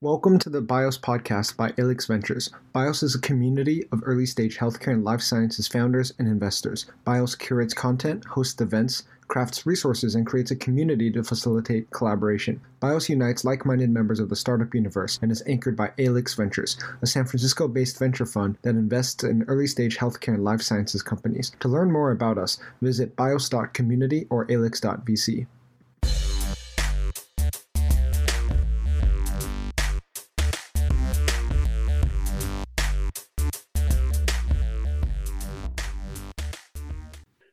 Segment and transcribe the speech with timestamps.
[0.00, 2.50] Welcome to the BIOS podcast by Alix Ventures.
[2.72, 6.86] BIOS is a community of early stage healthcare and life sciences founders and investors.
[7.04, 12.60] BIOS curates content, hosts events, crafts resources, and creates a community to facilitate collaboration.
[12.78, 16.78] BIOS unites like minded members of the startup universe and is anchored by Alix Ventures,
[17.02, 21.02] a San Francisco based venture fund that invests in early stage healthcare and life sciences
[21.02, 21.50] companies.
[21.58, 25.48] To learn more about us, visit bios.community or alix.vc.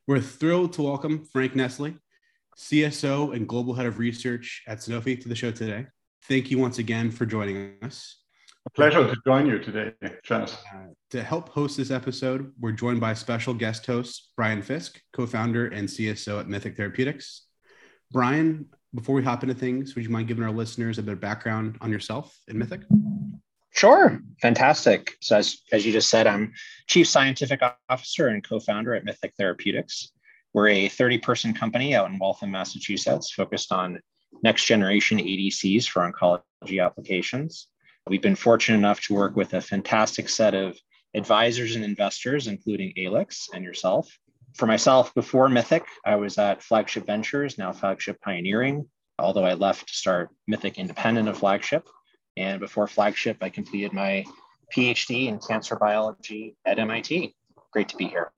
[0.08, 1.95] We're thrilled to welcome Frank Nestle,
[2.55, 5.88] CSO and Global Head of Research at Sanofi, to the show today.
[6.26, 8.22] Thank you once again for joining us.
[8.68, 10.59] A pleasure to join you today, Chas.
[10.72, 15.26] Uh, to help host this episode, we're joined by special guest host Brian Fisk, co
[15.26, 17.48] founder and CSO at Mythic Therapeutics.
[18.12, 21.20] Brian, before we hop into things, would you mind giving our listeners a bit of
[21.20, 22.81] background on yourself and Mythic?
[23.75, 25.17] Sure, fantastic.
[25.20, 26.53] So, as, as you just said, I'm
[26.88, 30.13] Chief Scientific Officer and co founder at Mythic Therapeutics.
[30.53, 34.00] We're a 30 person company out in Waltham, Massachusetts, focused on
[34.44, 37.67] next generation ADCs for oncology applications.
[38.08, 40.78] We've been fortunate enough to work with a fantastic set of
[41.13, 44.09] advisors and investors, including Alix and yourself.
[44.53, 48.88] For myself, before Mythic, I was at Flagship Ventures, now Flagship Pioneering,
[49.19, 51.85] although I left to start Mythic independent of Flagship.
[52.38, 54.25] And before Flagship, I completed my
[54.75, 57.36] PhD in cancer biology at MIT.
[57.72, 58.31] Great to be here.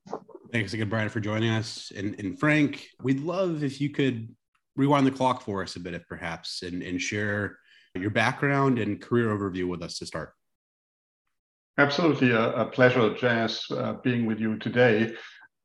[0.52, 1.92] Thanks again, Brian, for joining us.
[1.96, 4.34] And, and Frank, we'd love if you could
[4.76, 7.58] rewind the clock for us a bit, if perhaps, and, and share
[7.94, 10.32] your background and career overview with us to start.
[11.78, 15.14] Absolutely, a, a pleasure, Chas, uh, being with you today.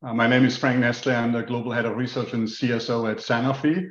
[0.05, 1.15] Uh, my name is Frank Nestle.
[1.15, 3.89] I'm the global head of research and CSO at Sanofi.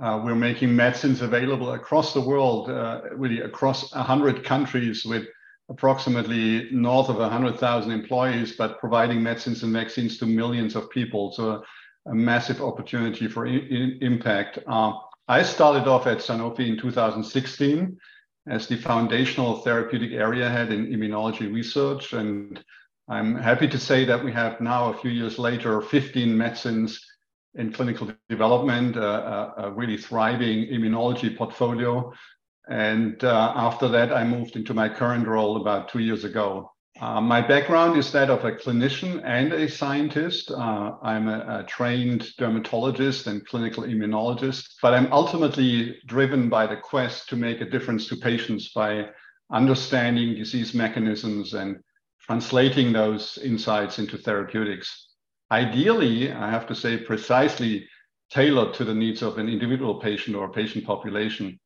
[0.00, 5.26] Uh, we're making medicines available across the world, uh, really across 100 countries with
[5.68, 11.32] approximately north of 100,000 employees, but providing medicines and vaccines to millions of people.
[11.32, 11.62] So
[12.06, 14.58] a, massive opportunity for impact.
[14.66, 14.92] Uh,
[15.26, 17.98] I started off at Sanofi in 2016
[18.48, 22.12] as the foundational therapeutic area head in immunology research.
[22.12, 22.62] And
[23.08, 27.04] I'm happy to say that we have now, a few years later, 15 medicines
[27.56, 32.12] in clinical development, a, a really thriving immunology portfolio.
[32.68, 36.72] And uh, after that, I moved into my current role about two years ago.
[37.00, 40.50] Uh, my background is that of a clinician and a scientist.
[40.50, 46.76] Uh, I'm a, a, trained dermatologist and clinical immunologist, but I'm ultimately driven by the
[46.76, 49.10] quest to make a difference to patients by
[49.52, 51.76] understanding disease mechanisms and
[52.22, 55.05] translating those insights into therapeutics
[55.50, 57.88] ideally, I have to say, precisely
[58.30, 61.58] tailored to the needs of an individual patient or patient population.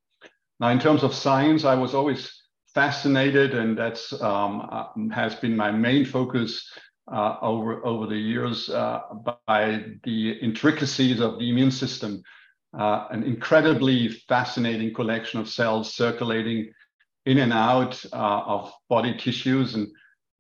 [0.59, 2.31] Now, in terms of science, I was always
[2.75, 6.71] fascinated, and that's um, uh, has been my main focus
[7.11, 9.01] uh, over over the years uh,
[9.47, 12.23] by the intricacies of the immune system.
[12.79, 16.71] Uh, an incredibly fascinating collection of cells circulating
[17.27, 19.89] in and out uh, of body tissues and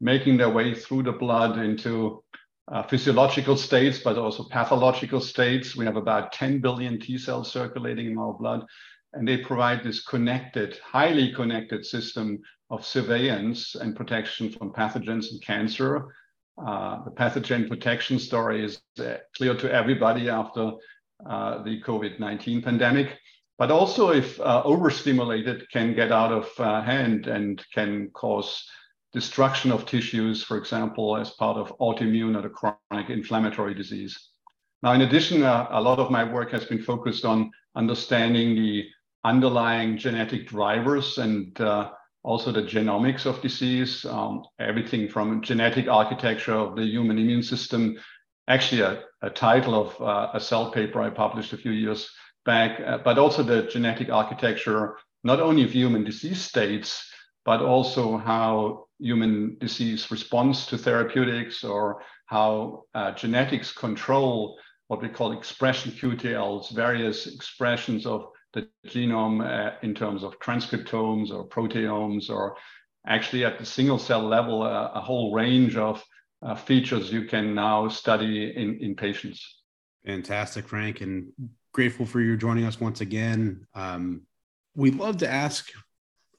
[0.00, 2.22] making their way through the blood into
[2.68, 5.76] uh, physiological states, but also pathological states.
[5.76, 8.64] We have about 10 billion T cells circulating in our blood,
[9.12, 12.40] and they provide this connected, highly connected system
[12.70, 16.14] of surveillance and protection from pathogens and cancer.
[16.64, 20.72] Uh, the pathogen protection story is uh, clear to everybody after
[21.28, 23.18] uh, the COVID 19 pandemic.
[23.58, 28.64] But also, if uh, overstimulated, can get out of uh, hand and can cause
[29.12, 34.30] destruction of tissues, for example, as part of autoimmune or the chronic inflammatory disease.
[34.82, 38.88] Now, in addition, uh, a lot of my work has been focused on understanding the
[39.24, 41.90] underlying genetic drivers and uh,
[42.22, 47.98] also the genomics of disease, um, everything from genetic architecture of the human immune system.
[48.48, 52.08] Actually, a, a title of uh, a cell paper I published a few years
[52.44, 57.09] back, uh, but also the genetic architecture, not only of human disease states,
[57.44, 64.58] but also how human disease responds to therapeutics or how uh, genetics control
[64.90, 71.30] what we call expression QTLs, various expressions of the genome uh, in terms of transcriptomes
[71.30, 72.56] or proteomes, or
[73.06, 76.04] actually at the single cell level, uh, a whole range of
[76.42, 79.62] uh, features you can now study in, in patients.
[80.04, 81.28] Fantastic, Frank, and
[81.72, 83.68] grateful for you joining us once again.
[83.76, 84.22] Um,
[84.74, 85.70] we'd love to ask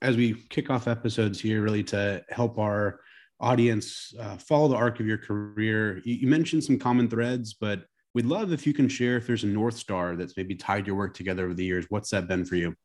[0.01, 2.99] as we kick off episodes here, really to help our
[3.39, 6.01] audience uh, follow the arc of your career.
[6.05, 9.43] You, you, mentioned some common threads, but we'd love if you can share if there's
[9.43, 11.85] a North Star that's maybe tied your work together over the years.
[11.89, 12.75] What's that been for you?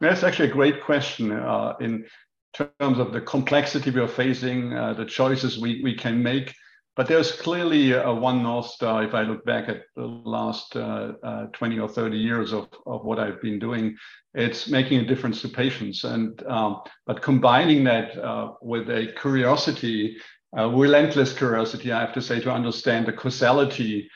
[0.00, 2.06] That's actually a great question uh, in
[2.54, 6.54] terms of the complexity we are facing, uh, the choices we, we can make.
[6.98, 11.12] But there's clearly a one North Star if I look back at the last uh,
[11.22, 13.96] uh, 20 or 30 years of, of what I've been doing.
[14.34, 16.02] It's making a difference to patients.
[16.02, 20.16] And um, but combining that uh, with a curiosity,
[20.56, 24.10] a relentless curiosity, I have to say, to understand the causality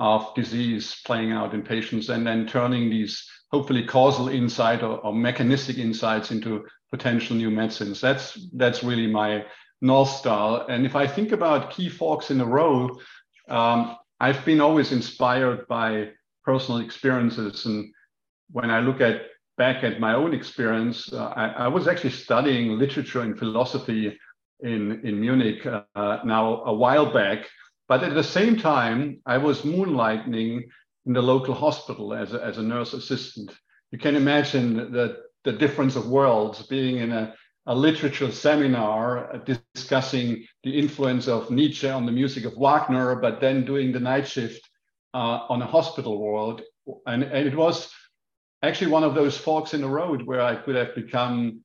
[0.00, 5.14] of disease playing out in patients and then turning these hopefully causal insight or, or
[5.14, 8.00] mechanistic insights into potential new medicines.
[8.00, 9.44] That's that's really my
[9.80, 10.66] North Star.
[10.68, 12.98] And if I think about key forks in a row,
[13.48, 16.10] um, I've been always inspired by
[16.44, 17.66] personal experiences.
[17.66, 17.92] And
[18.50, 19.22] when I look at
[19.56, 24.18] back at my own experience, uh, I, I, was actually studying literature and philosophy
[24.60, 27.48] in, in Munich uh, now a while back.
[27.88, 30.64] But at the same time, I was moonlighting
[31.06, 33.52] in the local hospital as a, as a nurse assistant.
[33.92, 37.34] You can imagine the, the difference of worlds being in a
[37.66, 39.42] a literature seminar
[39.74, 44.28] discussing the influence of Nietzsche on the music of Wagner, but then doing the night
[44.28, 44.68] shift
[45.14, 46.62] uh, on a hospital ward.
[47.06, 47.90] And, and, it was
[48.62, 51.60] actually one of those forks in the road where I could have become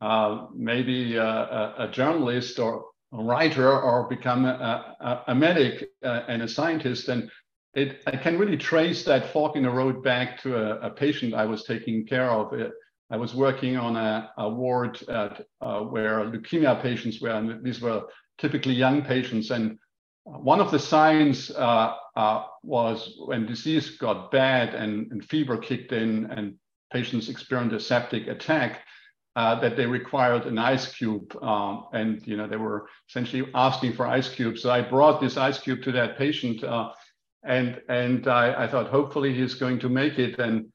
[0.00, 6.22] uh, maybe a, a, a, journalist or a writer or become a, a, medic uh,
[6.26, 7.08] and a scientist.
[7.08, 7.30] And
[7.74, 11.46] it, I can really trace that fork in the road back to a, patient I
[11.46, 12.52] was taking care of
[13.10, 17.80] I was working on a, a ward at, uh, where leukemia patients were, and these
[17.80, 18.04] were
[18.38, 19.50] typically young patients.
[19.50, 19.78] And
[20.24, 25.92] one of the signs uh, uh, was when disease got bad and, and, fever kicked
[25.92, 26.54] in and
[26.92, 28.80] patients experienced a septic attack,
[29.36, 31.36] uh, that they required an ice cube.
[31.42, 34.62] Um, and you know they were essentially asking for ice cubes.
[34.62, 36.90] So I brought this ice cube to that patient, uh,
[37.44, 40.38] and and I, I, thought hopefully he's going to make it.
[40.38, 40.66] And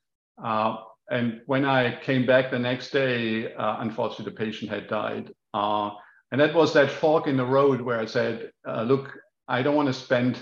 [0.43, 0.77] uh,
[1.09, 5.31] and when I came back the next day, uh, unfortunately, the patient had died.
[5.53, 5.91] Uh,
[6.31, 9.17] and that was that fork in the road where I said, uh, look,
[9.47, 10.37] I don't want to spend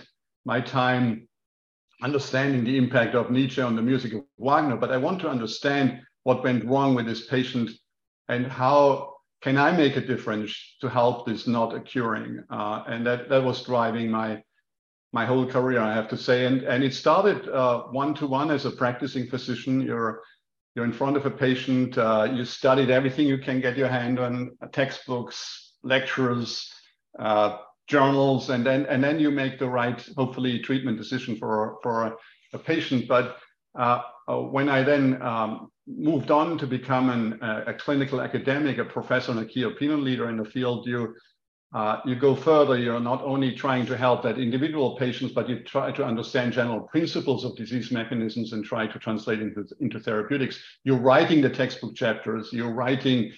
[0.45, 1.27] my time
[2.03, 6.01] understanding the impact of Nietzsche on the music of Wagner, but I want to understand
[6.23, 7.71] what went wrong with this patient
[8.27, 12.43] and how can I make a difference to help this not occurring?
[12.49, 14.43] Uh, and that, that was driving my
[15.13, 16.45] my whole career, I have to say.
[16.45, 17.47] And, and it started
[17.91, 19.79] one to one as a practicing physician.
[19.79, 20.21] You're
[20.77, 24.19] you're in front of a patient, uh, you studied everything you can get your hand
[24.19, 26.71] on, uh, textbooks, lectures,
[27.17, 27.57] uh,
[27.87, 32.15] journals, and then and then you make the right, hopefully, treatment decision for for
[32.53, 33.07] a, patient.
[33.07, 33.37] But
[33.73, 38.85] uh, uh when I then um, moved on to become an, a clinical academic, a
[38.85, 41.15] professor and a key opinion leader in the field, you
[41.73, 45.59] uh, you go further, you're not only trying to help that individual patients, but you
[45.59, 50.59] try to understand general principles of disease mechanisms and try to translate into, into therapeutics.
[50.85, 53.33] You're writing the textbook chapters, you're writing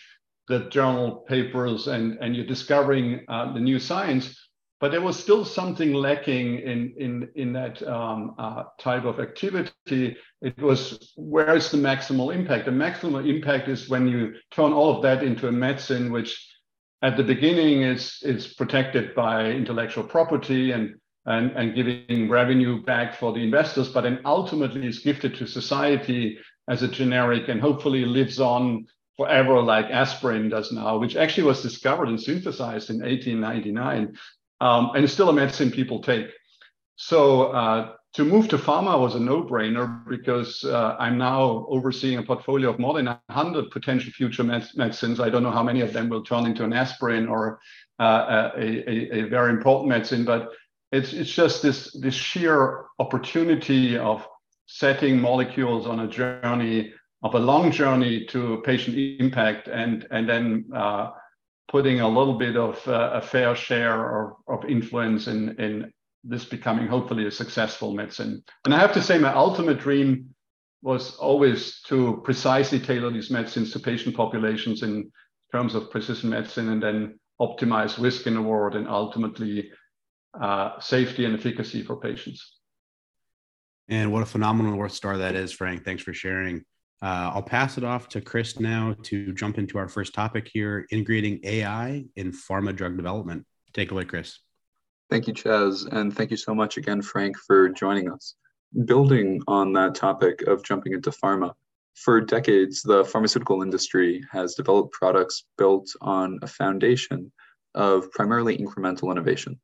[0.47, 4.39] the journal papers, and, and you're discovering uh, the new science.
[4.79, 10.15] But there was still something lacking in, in, in that um, uh, type of activity.
[10.41, 12.65] It was where is the maximal impact?
[12.65, 16.48] The maximal impact is when you turn all of that into a medicine which
[17.01, 23.13] at the beginning is it's protected by intellectual property and and, and giving revenue back
[23.13, 28.03] for the investors, but then ultimately is gifted to society as a generic and hopefully
[28.03, 34.17] lives on forever like aspirin does now, which actually was discovered and synthesized in 1899
[34.61, 36.27] um, and it's still a medicine people take.
[36.95, 42.23] So uh, to move to pharma was a no-brainer because uh, I'm now overseeing a
[42.23, 45.19] portfolio of more than 100 potential future med- medicines.
[45.19, 47.59] I don't know how many of them will turn into an aspirin or
[47.99, 50.49] uh, a, a, a, very important medicine, but
[50.91, 54.27] it's it's just this this sheer opportunity of
[54.65, 60.65] setting molecules on a journey of a long journey to patient impact and and then
[60.73, 61.11] uh,
[61.69, 65.91] putting a little bit of uh, a fair share of, of influence in in
[66.23, 68.43] this becoming hopefully a successful medicine.
[68.65, 70.33] And I have to say, my ultimate dream
[70.81, 75.11] was always to precisely tailor these medicines to patient populations in
[75.51, 79.71] terms of precision medicine and then optimize risk and reward and ultimately
[80.39, 82.57] uh, safety and efficacy for patients.
[83.87, 85.83] And what a phenomenal North Star that is, Frank.
[85.83, 86.63] Thanks for sharing.
[87.01, 90.85] Uh, I'll pass it off to Chris now to jump into our first topic here
[90.91, 93.45] integrating AI in pharma drug development.
[93.73, 94.39] Take away, Chris.
[95.09, 98.35] Thank you, Chas, and thank you so much again, Frank, for joining us.
[98.85, 101.53] Building on that topic of jumping into pharma,
[101.95, 107.31] for decades, the pharmaceutical industry has developed products built on a foundation
[107.73, 109.59] of primarily incremental innovation.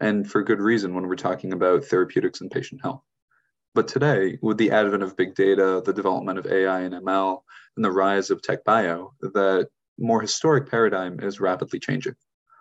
[0.00, 3.02] And for good reason when we're talking about therapeutics and patient health.
[3.74, 7.42] But today, with the advent of big data, the development of AI and ML,
[7.76, 12.14] and the rise of tech bio, that more historic paradigm is rapidly changing.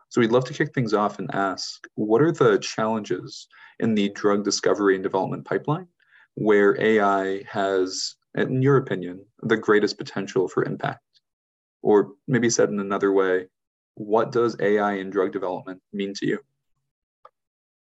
[0.10, 3.48] So we'd love to kick things off and ask what are the challenges
[3.80, 5.88] in the drug discovery and development pipeline
[6.36, 11.02] where AI has, in your opinion, the greatest potential for impact?
[11.82, 13.48] Or maybe said in another way,
[13.96, 16.40] what does AI in drug development mean to you?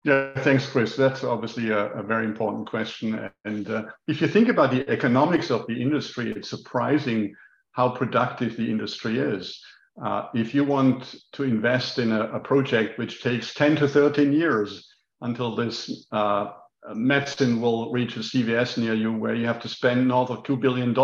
[0.04, 0.96] Yeah, thanks, Chris.
[0.96, 3.28] That's obviously a, a very important question.
[3.44, 7.34] And uh, if you think about the economics of the industry, it's surprising
[7.72, 9.60] how productive the industry is.
[10.02, 14.32] Uh, if you want to invest in a, a, project which takes 10 to 13
[14.32, 14.88] years
[15.22, 16.52] until this uh,
[16.94, 20.60] medicine will reach a CVS near you, where you have to spend north of $2
[20.60, 20.94] billion,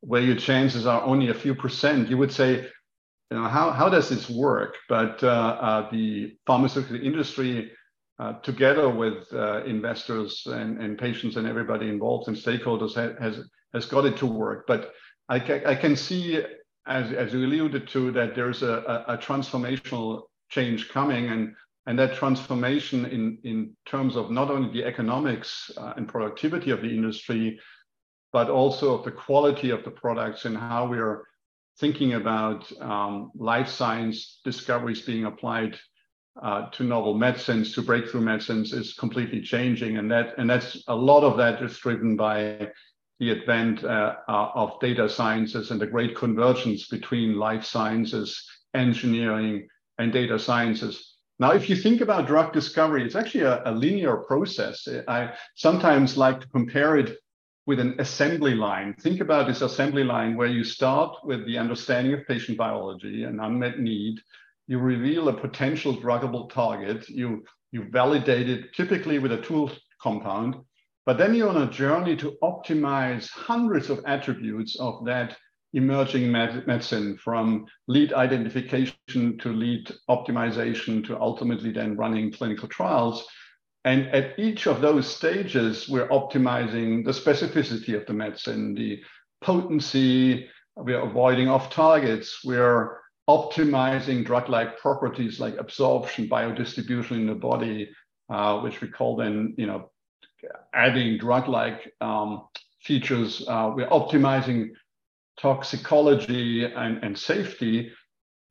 [0.00, 2.66] where your chances are only a few percent, you would say,
[3.30, 4.74] you know, how, how does this work?
[4.88, 7.72] But uh, uh the pharmaceutical industry
[8.18, 13.44] uh, together with uh, investors and, and patients and everybody involved and stakeholders ha- has
[13.74, 14.66] has got it to work.
[14.66, 14.92] But
[15.28, 16.42] I, ca- I can see,
[16.88, 21.54] as, as you alluded to, that there's a, a, a transformational change coming, and
[21.86, 26.80] and that transformation in in terms of not only the economics uh, and productivity of
[26.80, 27.58] the industry,
[28.32, 31.24] but also of the quality of the products and how we're
[31.78, 35.78] thinking about um, life science discoveries being applied
[36.42, 39.98] uh, to novel medicines, to breakthrough medicines is completely changing.
[39.98, 42.68] And that and that's a lot of that is driven by
[43.20, 49.66] the advent uh, uh, of data sciences and the great convergence between life sciences, engineering,
[49.98, 51.16] and data sciences.
[51.40, 54.86] Now, if you think about drug discovery, it's actually a, a linear process.
[55.06, 57.18] I sometimes like to compare it
[57.66, 58.94] with an assembly line.
[58.94, 63.40] Think about this assembly line where you start with the understanding of patient biology and
[63.40, 64.20] unmet need
[64.68, 70.56] you reveal a potential druggable target, you, you validate it typically with a tool compound,
[71.08, 75.34] but then you're on a journey to optimize hundreds of attributes of that
[75.72, 83.26] emerging med- medicine from lead identification to lead optimization to ultimately then running clinical trials.
[83.86, 89.02] And at each of those stages, we're optimizing the specificity of the medicine, the
[89.40, 90.46] potency,
[90.76, 92.98] we're avoiding off targets, we're
[93.30, 97.88] optimizing drug-like properties like absorption, biodistribution in the body,
[98.28, 99.90] uh, which we call then, you know,
[100.74, 102.48] adding drug-like um,
[102.82, 103.44] features.
[103.48, 104.70] Uh, we're optimizing
[105.40, 107.92] toxicology and, and safety.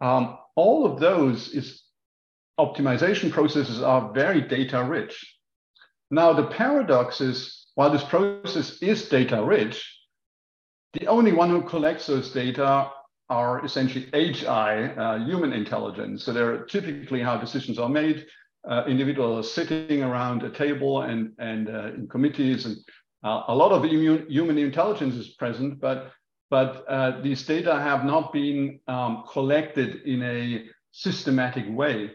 [0.01, 1.83] Um, all of those is
[2.59, 5.37] optimization processes are very data rich.
[6.09, 9.83] Now, the paradox is while this process is data rich,
[10.93, 12.89] the only one who collects those data
[13.29, 16.23] are essentially HI, uh, human intelligence.
[16.23, 18.25] So they're typically how decisions are made.
[18.69, 22.75] Uh, individuals sitting around a table and, and uh, in committees, and
[23.23, 26.11] uh, a lot of immune, human intelligence is present, but,
[26.49, 32.11] but uh, these data have not been um, collected in a systematic way.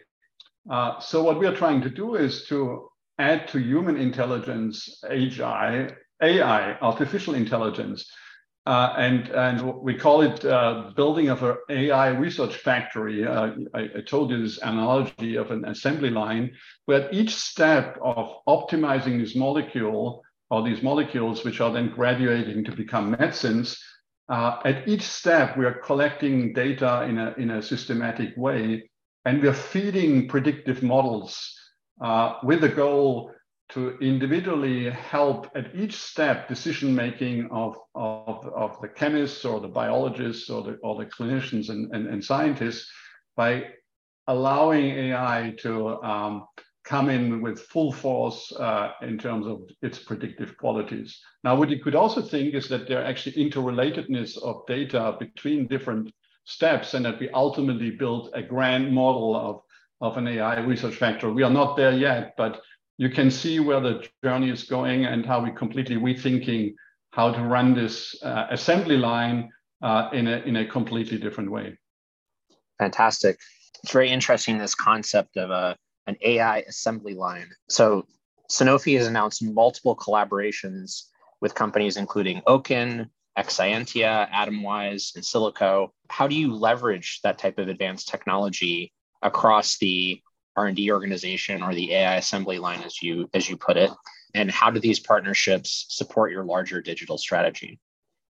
[0.70, 2.86] Uh, so what we are trying to do is to
[3.18, 5.88] add to human intelligence, HI,
[6.22, 8.10] AI, artificial intelligence,
[8.66, 13.26] uh, and, and we call it uh, building of an AI research factory.
[13.26, 16.52] Uh, I, I, told you this analogy of an assembly line,
[16.84, 22.72] where each step of optimizing this molecule or these molecules, which are then graduating to
[22.72, 23.82] become medicines,
[24.28, 28.88] uh, at each step, we are collecting data in a, in a systematic way,
[29.24, 31.52] and we're feeding predictive models
[32.00, 33.32] uh, with the goal
[33.72, 39.68] to individually help at each step decision making of, of, of the chemists or the
[39.68, 42.90] biologists or the, or the clinicians and, and, and scientists
[43.36, 43.64] by
[44.26, 46.46] allowing AI to um,
[46.84, 51.20] come in with full force uh, in terms of its predictive qualities.
[51.44, 55.68] Now, what you could also think is that there are actually interrelatedness of data between
[55.68, 56.12] different
[56.44, 59.62] steps and that we ultimately build a grand model of,
[60.00, 61.32] of an AI research factor.
[61.32, 62.60] We are not there yet, but
[62.98, 66.74] you can see where the journey is going and how we're completely rethinking
[67.10, 69.50] how to run this uh, assembly line
[69.82, 71.76] uh, in, a, in a completely different way.
[72.78, 73.38] Fantastic.
[73.82, 77.50] It's very interesting, this concept of a, an AI assembly line.
[77.68, 78.06] So
[78.50, 81.04] Sanofi has announced multiple collaborations
[81.40, 83.08] with companies including Owkin,
[83.38, 85.88] Exscientia, Atomwise, and Silico.
[86.08, 90.20] How do you leverage that type of advanced technology across the
[90.56, 93.90] R&D organization or the AI assembly line, as you as you put it?
[94.34, 97.78] And how do these partnerships support your larger digital strategy?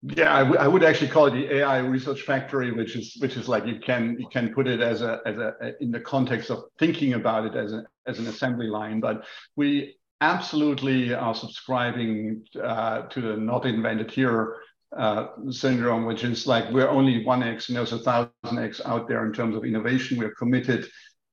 [0.02, 3.36] Yeah, I, w- I would actually call it the AI research factory, which is which
[3.36, 6.50] is like you can you can put it as a as a in the context
[6.50, 9.00] of thinking about it as a as an assembly line.
[9.00, 9.24] But
[9.56, 14.56] we absolutely are subscribing uh, to the not invented here
[14.96, 19.26] uh, syndrome, which is like we're only 1x and there's a thousand x out there
[19.26, 20.18] in terms of innovation.
[20.18, 20.88] We're committed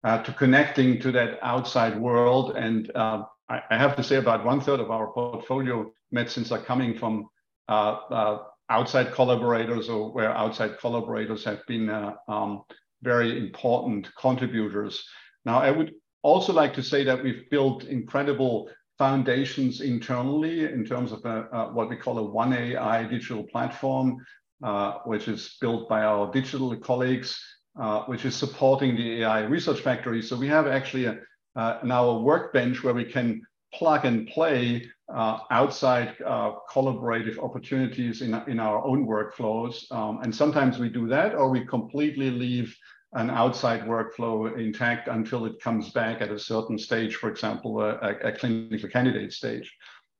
[0.05, 2.55] uh, to connecting to that outside world.
[2.55, 6.61] And uh, I, I, have to say about one third of our portfolio medicines are
[6.61, 7.27] coming from
[7.67, 11.89] uh, uh, outside collaborators or where outside collaborators have been
[12.27, 12.61] um,
[13.01, 15.03] very important contributors.
[15.43, 18.69] Now, I would also like to say that we've built incredible
[18.99, 24.17] foundations internally in terms of a, uh, what we call a one AI digital platform,
[24.63, 27.39] uh, which is built by our digital colleagues,
[27.79, 30.21] uh, which is supporting the AI research factory.
[30.21, 31.17] So we have actually a,
[31.55, 33.41] uh, now a workbench where we can
[33.73, 39.91] plug and play uh, outside uh, collaborative opportunities in, in our own workflows.
[39.91, 42.75] Um, and sometimes we do that, or we completely leave
[43.13, 47.97] an outside workflow intact until it comes back at a certain stage, for example, a,
[48.23, 49.71] a clinical candidate stage.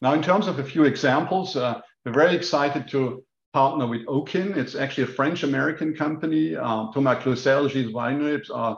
[0.01, 3.23] Now, in terms of a few examples, uh, we're very excited to
[3.55, 4.57] partner with Owkin.
[4.57, 6.57] It's actually a French-American company.
[6.57, 8.77] Uh, Thomas Clozel, Gilles Wainribs are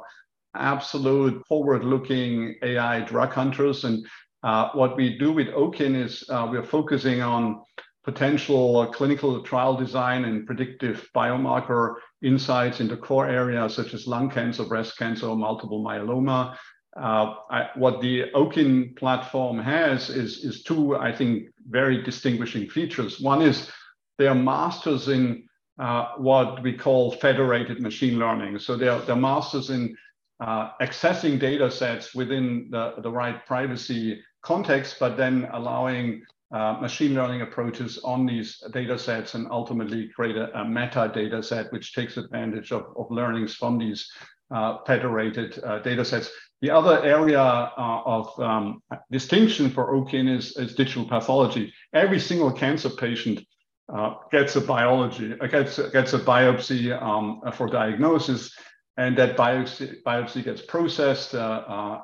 [0.53, 3.85] absolute forward-looking AI drug hunters.
[3.85, 4.05] And
[4.43, 7.63] uh, what we do with Owkin is uh, we're focusing on
[8.03, 14.63] potential clinical trial design and predictive biomarker insights into core areas such as lung cancer,
[14.63, 16.55] breast cancer, multiple myeloma.
[16.95, 23.19] Uh, I, what the Owkin platform has is, is two, I think, very distinguishing features.
[23.19, 23.71] One is
[24.17, 25.47] they are masters in
[25.79, 28.59] uh, what we call federated machine learning.
[28.59, 29.95] So they're, they're masters in
[30.39, 37.13] uh, accessing data sets within the, the right privacy context, but then allowing uh, machine
[37.13, 41.93] learning approaches on these data sets and ultimately create a, a meta data set which
[41.93, 44.09] takes advantage of, of learnings from these
[44.49, 46.31] uh, federated uh, data sets.
[46.61, 48.81] The other area uh, of um,
[49.11, 51.73] distinction for Owkin is, is, digital pathology.
[51.93, 53.45] Every single cancer patient
[53.93, 58.55] uh, gets a biology, uh, gets, gets a biopsy um, for diagnosis,
[58.97, 61.33] and that biopsy, biopsy gets processed,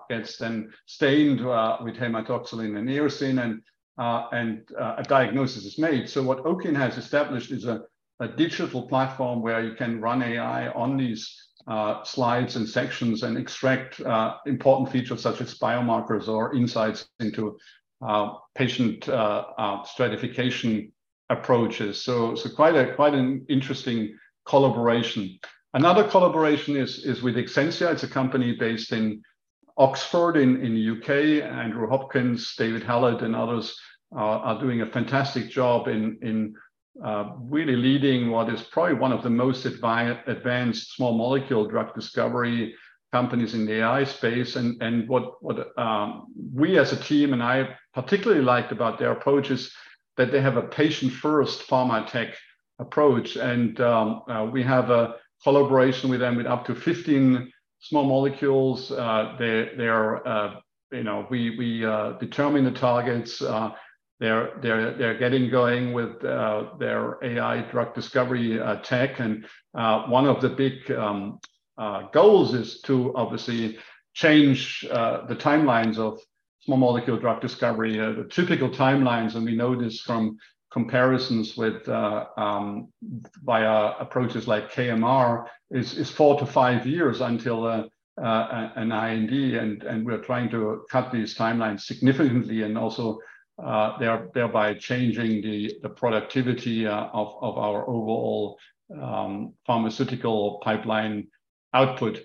[0.10, 3.62] gets then stained with hematoxylin and eosin, and
[3.98, 6.10] uh, and uh, a diagnosis is made.
[6.10, 7.82] So what Owkin has established is a,
[8.20, 11.32] a, digital platform where you can run AI on these
[11.68, 17.58] uh, slides and sections and extract uh, important features such as biomarkers or insights into
[18.02, 20.92] uh, patient uh, stratification
[21.30, 22.02] approaches.
[22.02, 25.40] So, so quite a quite an interesting collaboration.
[25.74, 27.92] Another collaboration is, is with Exscientia.
[27.92, 29.22] It's a company based in
[29.78, 33.76] Oxford in, in UK, Andrew Hopkins, David Hallett, and others
[34.12, 36.54] are, are doing a fantastic job in, in
[37.04, 41.96] uh, really leading what is probably one of the most advi- advanced small molecule drug
[41.96, 42.76] discovery
[43.12, 44.56] companies in the AI space.
[44.56, 49.12] And, and what, what um, we as a team and I particularly liked about their
[49.12, 49.74] approach is
[50.18, 52.36] that they have a patient first pharma tech
[52.80, 53.36] approach.
[53.36, 57.52] And um, uh, we have a collaboration with them with up to 15
[57.84, 58.92] small molecules.
[58.92, 60.56] Uh, they they are uh,
[60.92, 63.42] you know we we uh, determine the targets.
[63.42, 63.72] Uh,
[64.20, 70.42] they're they're they're getting going with uh, their AI drug discovery tech, and one of
[70.42, 71.40] the big um,
[72.14, 73.78] goals is to obviously
[74.14, 76.20] change the timelines of
[76.66, 77.98] small molecule drug discovery.
[77.98, 80.38] the typical timelines, and we know this from
[80.72, 82.88] comparisons with uh, um,
[83.44, 87.84] via approaches like CMR is, is four to five years until uh,
[88.22, 93.20] uh, an IND, and, and we're trying to cut these timelines significantly and also
[93.64, 93.98] uh,
[94.34, 98.58] thereby changing the, the productivity uh, of, of our overall
[99.00, 101.28] um, pharmaceutical pipeline
[101.74, 102.20] output.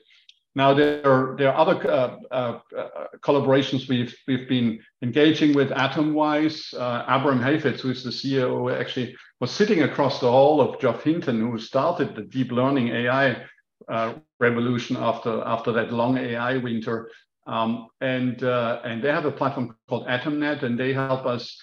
[0.55, 2.89] Now, there are, there are other uh, uh, uh,
[3.21, 6.75] collaborations we've, we've been engaging with Atomwise.
[6.75, 11.05] Uh, Abraham Heifets, who is the CEO, actually was sitting across the hall of Geoff
[11.05, 13.45] Hinton, who started the deep learning AI
[13.89, 17.11] uh, revolution after, after that long AI winter.
[17.47, 21.57] Um, and, uh, and they have a platform called AtomNet, and they help us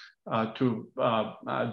[0.56, 0.90] to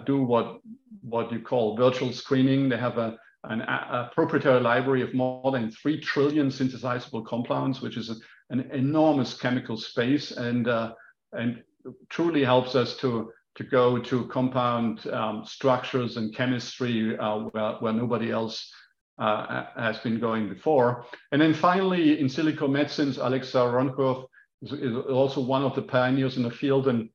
[0.05, 0.59] do what,
[1.01, 2.69] what you call virtual screening.
[2.69, 7.97] They have a an, a proprietary library of more than 3 trillion synthesizable compounds, which
[7.97, 8.15] is a,
[8.49, 10.93] an enormous chemical space and, uh,
[11.33, 11.63] and
[12.09, 17.93] truly helps us to, to go to compound um, structures and chemistry uh, where, where
[17.93, 18.71] nobody else
[19.19, 21.05] uh, has been going before.
[21.31, 24.25] And then finally, Insilico medicines, Alex Zhavoronkov
[24.61, 26.87] is, is also one of the pioneers in the field.
[26.87, 27.09] And,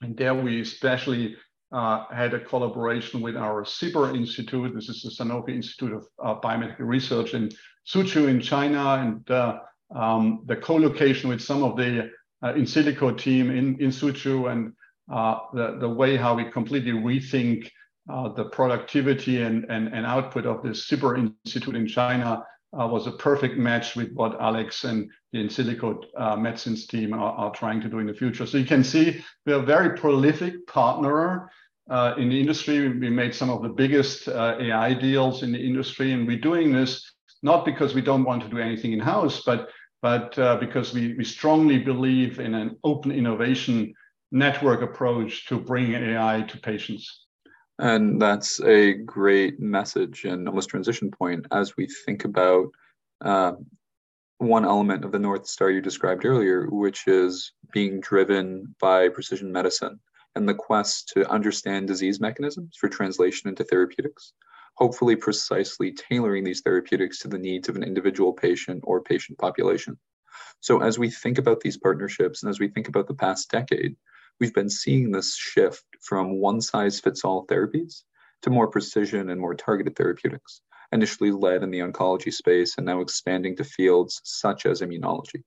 [0.00, 1.36] and there we especially
[1.74, 4.72] uh, had a collaboration with our SIBR Institute.
[4.74, 7.50] This is the Sanofi Institute of uh, Biomedical Research in
[7.86, 9.58] Suzhou in China, and uh,
[9.94, 12.10] um, the co-location with some of the
[12.42, 14.72] Insilico team in, in Suzhou and
[15.08, 17.70] the, the way how we completely rethink
[18.36, 22.44] the productivity and, and, and output of this super institute in China
[22.78, 27.32] uh, was a perfect match with what Alex and the Insilico uh, medicines team are,
[27.32, 28.46] are, trying to do in the future.
[28.46, 31.50] So you can see we're a very prolific partner
[31.90, 32.88] uh, in the industry.
[32.88, 36.72] We made some of the biggest uh, AI deals in the industry, and we're doing
[36.72, 37.10] this
[37.42, 39.68] not because we don't want to do anything in house, but
[40.02, 43.94] but uh, because we, we strongly believe in an open innovation
[44.32, 47.26] network approach to bring AI to patients.
[47.78, 52.66] And that's a great message and almost transition point as we think about
[53.22, 53.52] uh,
[54.36, 59.50] one element of the North Star you described earlier, which is being driven by precision
[59.50, 59.98] medicine
[60.34, 64.32] and the quest to understand disease mechanisms for translation into therapeutics,
[64.74, 69.98] hopefully precisely tailoring these therapeutics to the needs of an individual patient or patient population.
[70.60, 73.96] So, as we think about these partnerships and as we think about the past decade,
[74.40, 78.02] we've been seeing this shift from one size fits all therapies
[78.42, 80.60] to more precision and more targeted therapeutics,
[80.92, 85.42] initially led in the oncology space and now expanding to fields such as immunology.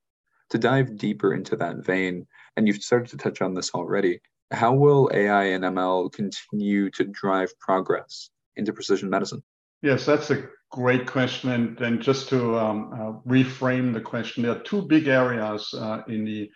[0.51, 4.21] To dive deeper into that vein, and you've started to touch on this already,
[4.51, 9.43] how will AI and ML continue to drive progress into precision medicine?
[9.81, 11.51] Yes, that's a great question.
[11.51, 16.01] And, and just to um, uh, reframe the question, there are two big areas uh,
[16.07, 16.49] in the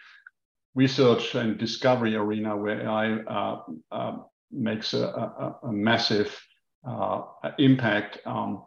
[0.73, 4.17] research and discovery arena where AI uh, uh,
[4.51, 6.39] makes a, a, a massive
[6.87, 7.21] uh,
[7.59, 8.19] impact.
[8.25, 8.63] Um,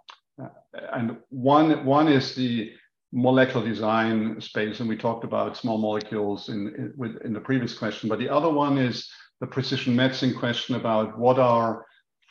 [0.93, 2.73] and one, one is the
[3.15, 8.09] molecular design space, and we talked about small molecules in, in, in the previous question,
[8.09, 9.09] but the other one is
[9.41, 11.87] the precision medicine question about what are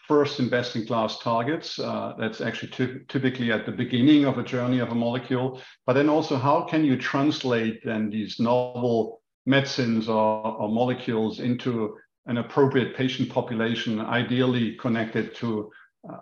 [0.08, 1.80] first in best in class targets.
[1.80, 2.70] Uh, that's actually
[3.08, 5.62] typically at the beginning of a journey of a molecule.
[5.86, 11.98] But then also, how can you translate then these novel medicines or, or molecules into
[12.26, 15.72] an appropriate patient population, ideally connected to
[16.10, 16.18] uh,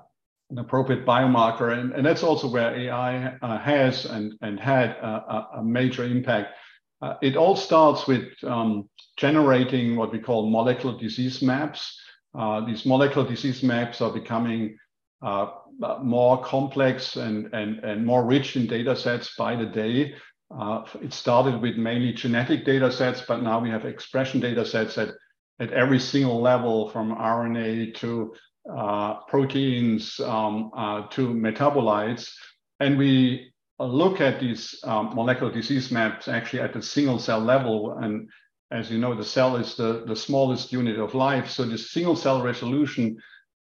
[0.52, 1.78] an appropriate biomarker.
[1.78, 6.54] And, and that's also where AI uh, has and, and had a, a major impact.
[7.02, 8.88] Uh, it all starts with um,
[9.18, 12.00] generating what we call molecular disease maps.
[12.38, 14.78] Uh, these molecular disease maps are becoming
[15.26, 15.48] uh,
[16.04, 20.14] more complex and, and, and more rich in data sets by the day.
[20.56, 24.98] Uh, it started with mainly genetic data sets, but now we have expression data sets
[24.98, 25.10] at,
[25.60, 28.38] at every single level from RNA to uh,
[29.28, 32.32] proteins um, uh, to metabolites.
[32.80, 37.98] And we look at these um, molecular disease maps actually at the single cell level.
[38.00, 38.30] And
[38.72, 41.50] as you know, the cell is the, the smallest unit of life.
[41.50, 43.18] So the single cell resolution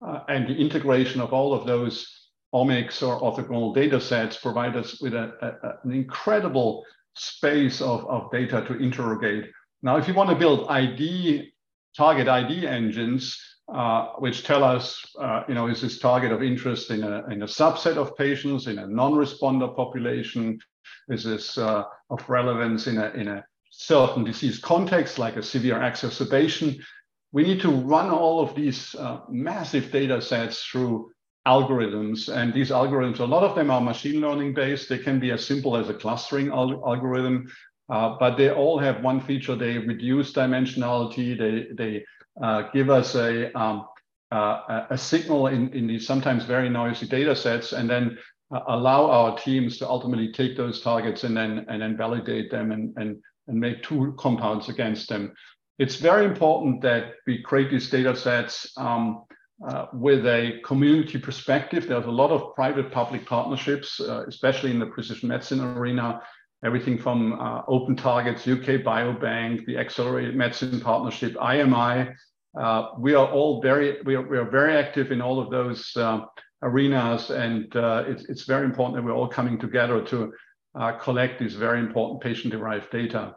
[0.06, 5.00] uh, and the integration of all of those omics or orthogonal data sets provide us
[5.00, 6.84] with a, a, an incredible
[7.14, 9.50] space of, of data to interrogate.
[9.82, 11.52] Now, if you want to build ID,
[11.96, 13.38] target ID engines,
[13.72, 17.42] uh, which tell us, uh, you know, is this target of interest in a, in
[17.42, 20.58] a subset of patients, in a non-responder population?
[21.08, 25.82] Is this uh, of relevance in a, in a certain disease context, like a severe
[25.82, 26.78] exacerbation?
[27.32, 31.12] We need to run all of these uh, massive data sets through
[31.46, 32.28] algorithms.
[32.34, 34.88] And these algorithms, a lot of them are machine learning based.
[34.88, 37.50] They can be as simple as a clustering al algorithm,
[37.90, 39.56] uh, but they all have one feature.
[39.56, 41.36] They reduce dimensionality.
[41.36, 42.04] They, they
[42.42, 43.86] uh, give us a, um,
[44.30, 48.16] uh, a signal in, in these sometimes very noisy data sets and then
[48.54, 52.70] uh, allow our teams to ultimately take those targets and then, and then validate them
[52.70, 55.32] and, and, and make two compounds against them.
[55.78, 59.24] It's very important that we create these data sets um,
[59.66, 61.88] uh, with a community perspective.
[61.88, 66.20] There's a lot of private public partnerships, uh, especially in the precision medicine arena.
[66.64, 72.14] Everything from uh, Open Targets, UK Biobank, the Accelerated Medicine Partnership, IMI.
[72.58, 75.96] Uh, we are all very we are, we are very active in all of those
[75.96, 76.20] uh,
[76.62, 80.32] arenas, and uh, it's, it's very important that we're all coming together to
[81.00, 83.34] collect these very important patient-derived data.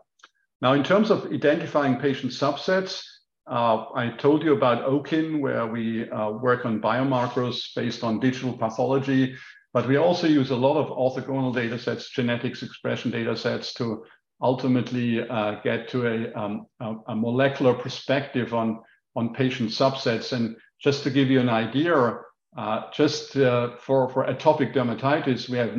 [0.62, 3.04] Now, in terms of identifying patient subsets,
[3.46, 8.58] uh, I told you about Owkin, where we uh, work on biomarkers based on digital
[8.58, 9.36] pathology,
[9.74, 14.06] but we also use a lot of orthogonal data sets, genetics expression data sets to
[14.42, 16.68] ultimately uh, get to a, um,
[17.08, 18.82] a, molecular perspective on,
[19.16, 20.34] on patient subsets.
[20.34, 22.20] And just to give you an idea,
[22.58, 25.76] uh, just uh, for, for atopic dermatitis, we have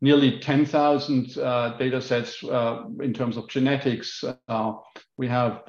[0.00, 4.24] nearly 10,000 uh, data sets in terms of genetics.
[5.16, 5.62] we have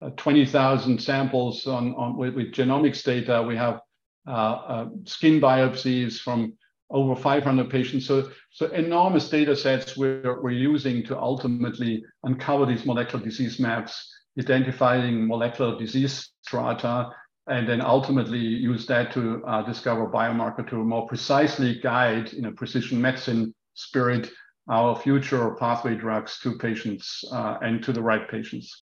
[0.00, 3.42] uh, 20,000 samples on, on with, with, genomics data.
[3.42, 3.80] We have
[4.26, 6.54] uh, uh, skin biopsies from
[6.90, 8.06] over 500 patients.
[8.06, 14.12] So, so enormous data sets we're, we're using to ultimately uncover these molecular disease maps,
[14.38, 17.10] identifying molecular disease strata,
[17.48, 22.52] and then ultimately use that to uh, discover biomarker to more precisely guide in a
[22.52, 24.30] precision medicine spirit
[24.70, 28.82] our future pathway drugs to patients uh, and to the right patients.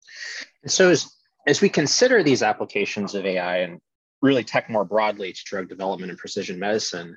[0.68, 1.10] So as,
[1.48, 3.80] as we consider these applications of AI and
[4.22, 7.16] really tech more broadly to drug development and precision medicine,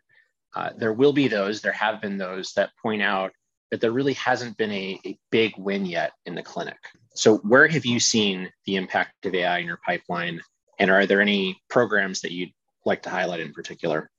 [0.55, 3.33] uh, there will be those, there have been those that point out
[3.71, 6.77] that there really hasn't been a, a big win yet in the clinic.
[7.15, 10.41] So, where have you seen the impact of AI in your pipeline?
[10.79, 12.53] And are there any programs that you'd
[12.85, 14.11] like to highlight in particular?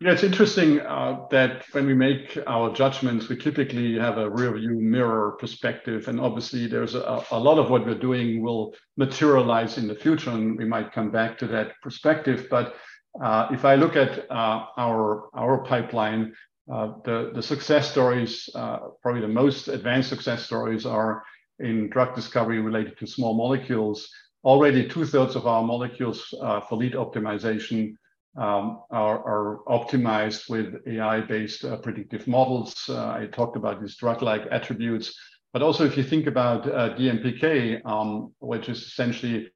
[0.00, 4.52] Yeah, it's interesting uh, that when we make our judgments, we typically have a rear
[4.52, 6.08] view mirror perspective.
[6.08, 10.30] And obviously, there's a, a, lot of what we're doing will materialize in the future,
[10.30, 12.48] and we might come back to that perspective.
[12.50, 12.74] But
[13.22, 16.34] uh, if I look at uh, our, our pipeline,
[16.72, 21.22] uh, the, the success stories, uh, probably the most advanced success stories, are
[21.60, 24.08] in drug discovery related to small molecules.
[24.42, 27.94] Already, two thirds of our molecules uh, for lead optimization
[28.36, 32.90] um, are, are, optimized with AI-based predictive models.
[32.90, 35.16] I talked about these drug-like attributes,
[35.52, 39.50] but also if you think about DMPK, um, which is essentially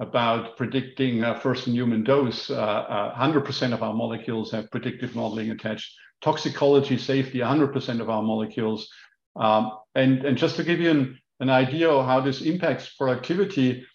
[0.00, 5.50] about predicting first in human dose, 100% uh, uh, of our molecules have predictive modeling
[5.50, 5.94] attached.
[6.22, 8.90] Toxicology, safety, 100% of our molecules.
[9.36, 13.86] Um, and, and just to give you an, an idea of how this impacts productivity,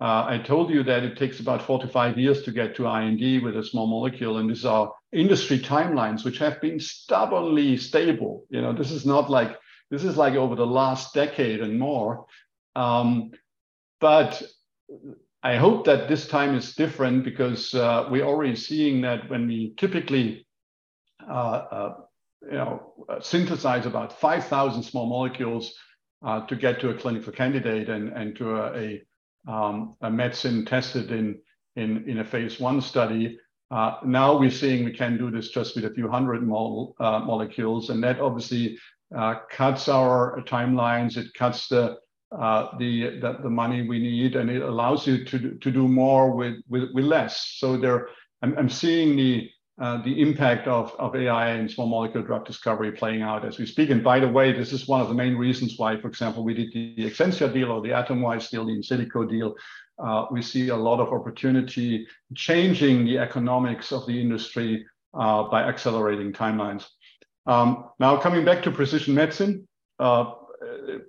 [0.00, 2.86] uh, I told you that it takes about four to five years to get to
[2.86, 8.44] IND with a small molecule, and these are industry timelines which have been stubbornly stable.
[8.50, 9.56] You know, this is not like
[9.90, 12.26] this is like over the last decade and more.
[12.74, 13.30] Um,
[14.00, 14.42] but
[15.44, 19.74] I hope that this time is different because uh, we're already seeing that when we
[19.76, 20.46] typically,
[21.28, 21.94] uh, uh
[22.42, 25.74] you know, synthesize about 5,000 small molecules
[26.24, 29.02] uh, to get to a clinical candidate and, and to a, a
[29.46, 31.38] um, a medicine tested in,
[31.76, 33.38] in, in a phase one study.
[33.70, 37.18] Uh, now we're seeing we can do this just with a few hundred mol, uh,
[37.20, 38.78] molecules, and that obviously
[39.16, 41.16] uh, cuts our timelines.
[41.16, 41.98] It cuts the,
[42.38, 46.30] uh, the, the, the money we need, and it allows you to to do more
[46.30, 47.54] with with, with less.
[47.58, 48.08] So there,
[48.42, 52.92] I'm, I'm seeing the uh, the impact of, of AI and small molecule drug discovery
[52.92, 53.90] playing out as we speak.
[53.90, 56.54] And by the way, this is one of the main reasons why, for example, we
[56.54, 59.56] did the Exscientia deal or the Atomwise deal, the Insilico deal.
[59.98, 65.64] Uh, we see a lot of opportunity changing the economics of the industry uh, by
[65.64, 66.86] accelerating timelines.
[67.46, 69.66] Um, now, coming back to precision medicine,
[69.98, 70.34] uh,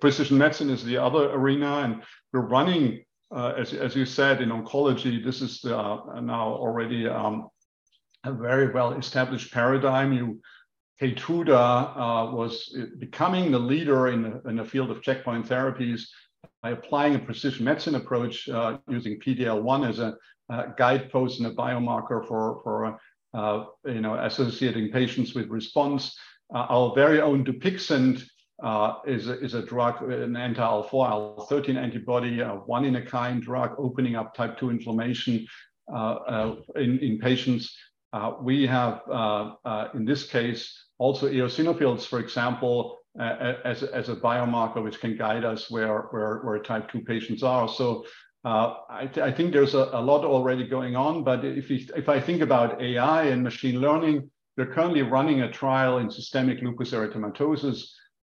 [0.00, 4.50] precision medicine is the other arena, and we're running, uh, as, as you said, in
[4.50, 5.24] oncology.
[5.24, 7.48] This is uh, now already um,
[8.24, 10.12] a very well established paradigm.
[10.12, 10.40] You,
[11.00, 16.02] Keytruda uh, was becoming the leader in the, in the, field of checkpoint therapies
[16.62, 20.16] by applying a precision medicine approach uh, using PDL1 as a,
[20.48, 22.98] a, guidepost and a biomarker for, for
[23.34, 26.16] uh, you know, associating patients with response.
[26.54, 28.22] Uh, our very own Dupixent
[28.62, 34.58] uh, is, is a drug, an anti-IL-4, IL-13 antibody, a one-in-a-kind drug, opening up type
[34.58, 35.46] 2 inflammation
[35.94, 37.76] uh, in, in patients
[38.16, 44.16] uh, we have, uh, uh, in this case, also eosinophils, for example, as, as a
[44.16, 47.68] biomarker which can guide us where, where, where type 2 patients are.
[47.68, 48.04] So
[48.44, 51.88] uh, I, th I, think there's a, a, lot already going on, but if, we,
[51.96, 56.62] if I think about AI and machine learning, we're currently running a trial in systemic
[56.62, 57.78] lupus erythematosus,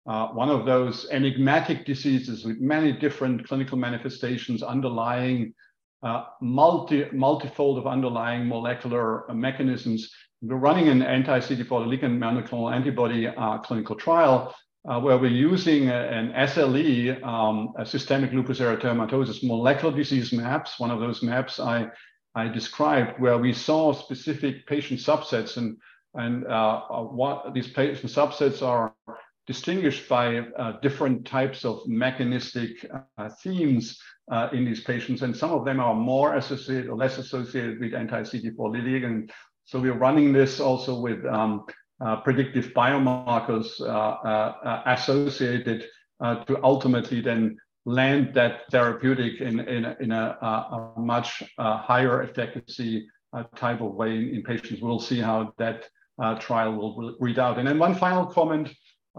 [0.09, 5.53] uh, one of those enigmatic diseases with many different clinical manifestations underlying
[6.01, 10.11] uh, multi, multifold of underlying molecular mechanisms.
[10.41, 14.55] We're running an anti-CD40 ligand monoclonal antibody uh, clinical trial
[14.89, 20.79] uh, where we're using a, an SLE, um, a systemic lupus erythematosus molecular disease maps,
[20.79, 21.87] one of those maps I,
[22.33, 25.77] I described, where we saw specific patient subsets and,
[26.15, 28.95] and uh, uh, what these patient subsets are
[29.49, 32.85] distinguished by uh, different types of mechanistic
[33.17, 33.99] uh, themes
[34.31, 35.23] uh, in these patients.
[35.23, 39.31] And some of them are more associated or less associated with anti-CD4 ligand.
[39.65, 41.65] So we're running this also with um,
[41.99, 45.85] uh, predictive biomarkers uh, uh, associated
[46.45, 50.37] to ultimately then land that therapeutic in, in, in a,
[50.95, 53.07] a much higher efficacy
[53.55, 54.79] type of way in, in, patients.
[54.79, 55.85] We'll see how that
[56.39, 57.57] trial will, will read out.
[57.57, 58.69] And then one final comment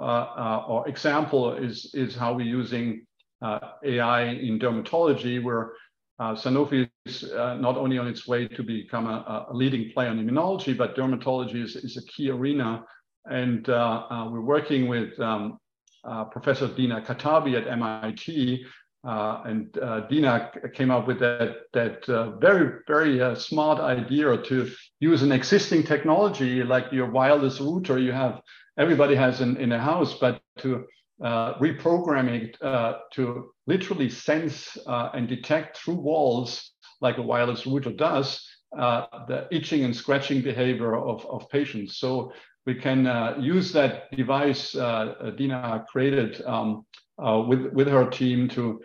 [0.00, 3.06] or example is, is how we're using
[3.42, 5.72] uh, AI in dermatology, where
[6.18, 10.10] uh, Sanofi is uh, not only on its way to become a, a leading player
[10.10, 12.84] in immunology, but dermatology is, is a key arena.
[13.24, 15.58] And uh, uh we're working with um,
[16.04, 18.64] uh, Professor Dina Katabi at MIT.
[19.02, 19.72] Uh, and
[20.10, 22.04] Dina came up with that, that
[22.38, 28.42] very, very smart idea to use an existing technology like your wireless router you have,
[28.80, 30.86] everybody has in, in a house, but to
[31.22, 37.92] uh, reprogramming uh, to literally sense uh, and detect through walls, like a wireless router
[37.92, 41.98] does, uh, the itching and scratching behavior of, of patients.
[41.98, 42.32] So
[42.64, 46.86] we can uh, use that device uh, Dina created um,
[47.18, 48.80] with, with her team to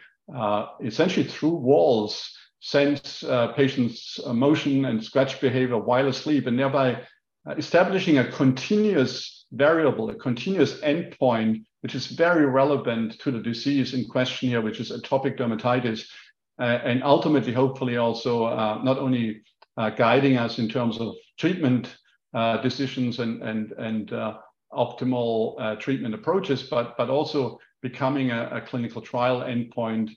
[0.83, 3.23] essentially through walls sense
[3.55, 7.01] patients' motion and scratch behavior while asleep, and thereby
[7.57, 14.05] establishing a continuous variable, a continuous endpoint which is very relevant to the disease in
[14.05, 16.09] question here, which is atopic dermatitis,
[16.59, 19.41] uh, and ultimately, hopefully, also uh, not only
[19.77, 21.97] uh, guiding us in terms of treatment
[22.33, 24.37] uh, decisions and and and uh,
[24.73, 30.09] optimal uh, treatment approaches, but but also becoming a, a clinical trial endpoint.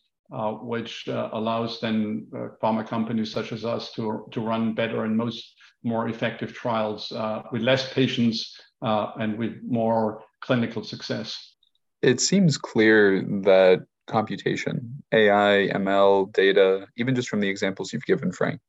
[0.62, 2.26] which allows then
[2.62, 7.12] pharma companies such as us to, to run better and most more effective trials
[7.52, 8.36] with less patients
[8.80, 11.54] Uh, and with more clinical success
[12.02, 18.32] it seems clear that computation, AI, ML, data, even just from the examples you've given,
[18.32, 18.60] Frank,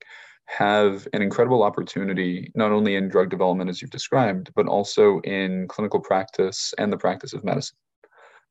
[0.45, 5.67] have an incredible opportunity, not only in drug development, as you've described, but also in
[5.67, 7.77] clinical practice and the practice of medicine.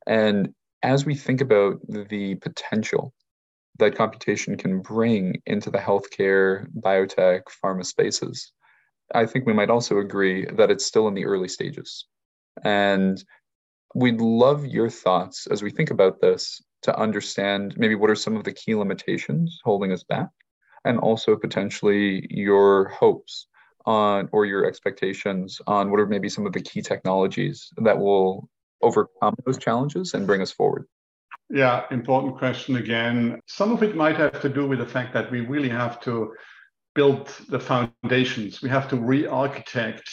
[0.07, 3.13] And as we think about the potential
[3.81, 8.53] that computation can bring into the healthcare, biotech, pharma spaces,
[9.15, 12.07] I think we might also agree that it's still in the early stages.
[12.63, 13.23] And
[13.95, 18.37] we'd love your thoughts as we think about this to understand maybe what are some
[18.37, 20.29] of the key limitations holding us back
[20.85, 23.47] and also potentially your hopes
[23.87, 28.49] on or your expectations on what are maybe some of the key technologies that will
[28.83, 30.87] overcome those challenges and bring us forward
[31.51, 35.31] yeah important question again some of it might have to do with the fact that
[35.31, 36.33] we really have to
[36.99, 40.09] build the foundations we have to re-architect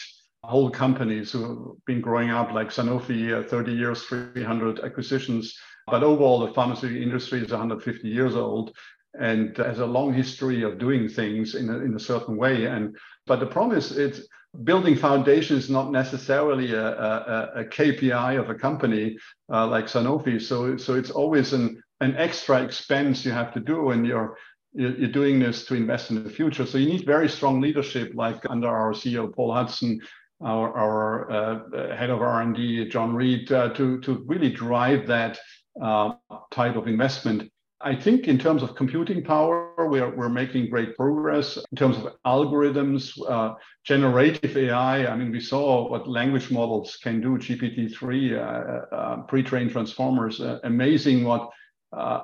[0.45, 5.58] whole companies who have been growing up like Sanofi, uh, 30 years, 300 acquisitions.
[5.88, 8.76] But overall, the pharmaceutical industry is 150 years old
[9.19, 12.65] and has a long history of doing things in a, in a certain way.
[12.65, 12.95] And
[13.28, 14.21] but the problem is it's
[14.63, 19.17] building foundation is not necessarily a, a, a KPI of a company
[19.52, 20.41] uh, like Sanofi.
[20.41, 24.38] So so it's always an an extra expense you have to do, and you're
[24.75, 26.65] you're doing this to invest in the future.
[26.65, 30.01] So you need very strong leadership, like under our CEO Paul Hudson,
[30.41, 35.39] our, our uh, head of R&D, John Reed, uh, to, to really drive that
[35.81, 36.13] uh,
[36.51, 37.51] type of investment.
[37.81, 41.57] I think in terms of computing power, we're, we're making great progress.
[41.57, 47.21] In terms of algorithms, uh, generative AI, I mean, we saw what language models can
[47.21, 51.49] do, GPT-3, uh, uh, pre-trained transformers, amazing what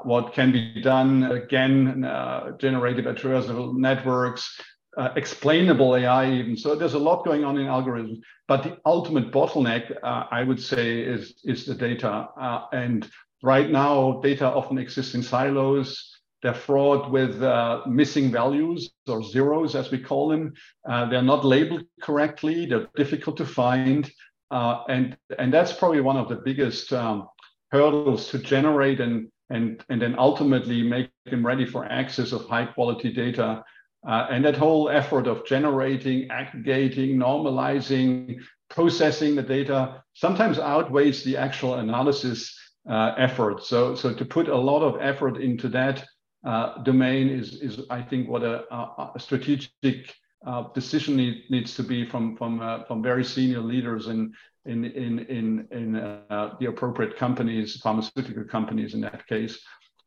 [0.03, 1.23] what can be done.
[1.23, 2.01] Again,
[2.60, 4.60] generative adversarial networks,
[4.97, 6.57] uh, explainable AI even.
[6.57, 10.62] So there's a lot going on in algorithms, but the ultimate bottleneck, uh, I would
[10.62, 12.27] say, is is the data.
[12.39, 13.10] Uh, and
[13.41, 16.17] right now, data often exists in silos.
[16.43, 20.53] They're fraught with uh, missing values or zeros, as we call them.
[20.89, 22.65] Uh, they're not labeled correctly.
[22.65, 24.12] They're difficult to find,
[24.49, 27.29] uh, and and that's probably one of the biggest um,
[27.71, 32.65] hurdles to generate and and and then ultimately make them ready for access of high
[32.65, 33.63] quality data
[34.07, 41.37] uh, and that whole effort of generating, aggregating, normalizing, processing the data sometimes outweighs the
[41.37, 42.57] actual analysis
[42.89, 43.63] uh, effort.
[43.63, 46.03] So, so to put a lot of effort into that
[46.43, 51.84] uh, domain is, is, I think, what a, a strategic uh, decision need, needs to
[51.84, 54.34] be from from uh, from very senior leaders in
[54.65, 59.60] in in in, in uh, the appropriate companies, pharmaceutical companies in that case.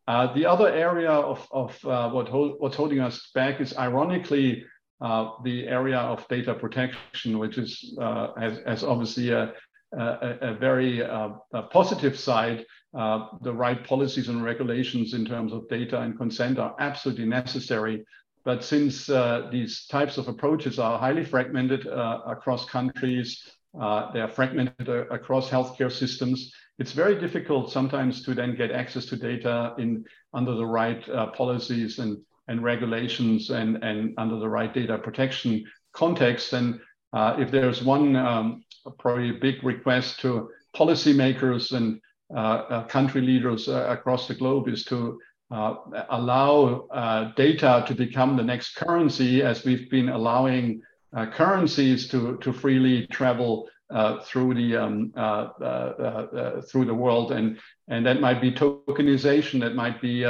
[0.06, 4.64] Uh, the other area of, of uh, what hold, what's holding us back is ironically
[5.00, 7.96] uh, the area of data protection, which is
[8.38, 9.52] has, has, obviously a,
[9.96, 12.66] a, a very a positive side.
[12.92, 18.04] The right policies and regulations in terms of data and consent are absolutely necessary.
[18.44, 19.06] But since
[19.50, 23.42] these types of approaches are highly fragmented across countries,
[23.74, 29.16] they are fragmented across healthcare systems, it's very difficult sometimes to then get access to
[29.16, 32.18] data in under the right uh, policies and,
[32.48, 36.52] and regulations and, and under the right data protection context.
[36.52, 36.80] And
[37.12, 38.64] uh, if there's one um,
[38.98, 42.00] probably big request to policymakers and
[42.34, 45.20] uh, uh country leaders uh, across the globe is to
[45.54, 45.76] uh,
[46.10, 50.82] allow uh, data to become the next currency as we've been allowing
[51.16, 57.30] uh, currencies to, to freely travel uh, through the um, uh, uh, through the world,
[57.30, 60.22] and and that might be tokenization, that might be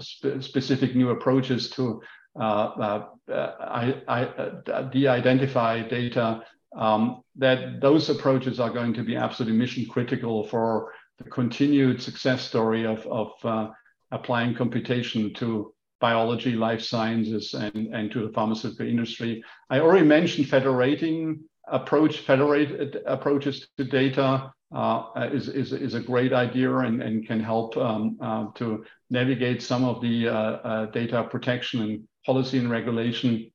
[0.00, 2.02] spe specific new approaches to
[2.40, 6.42] I, I, de-identify data.
[6.76, 12.42] Um, that those approaches are going to be absolutely mission critical for the continued success
[12.42, 13.72] story of, of
[14.10, 19.42] applying computation to biology, life sciences, and, and to the pharmaceutical industry.
[19.68, 26.32] I already mentioned federating approach, federated approaches to data uh, is, is, is a great
[26.32, 31.24] idea and, and can help um, uh, to navigate some of the uh, uh data
[31.24, 33.50] protection and policy and regulation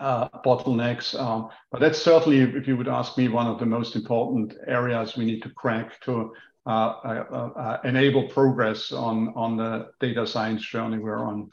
[0.00, 1.18] uh, bottlenecks.
[1.18, 5.16] Um, but that's certainly, if you would ask me, one of the most important areas
[5.16, 6.34] we need to crack to uh, uh, uh,
[6.66, 11.50] enable progress on, on the data science journey we're on.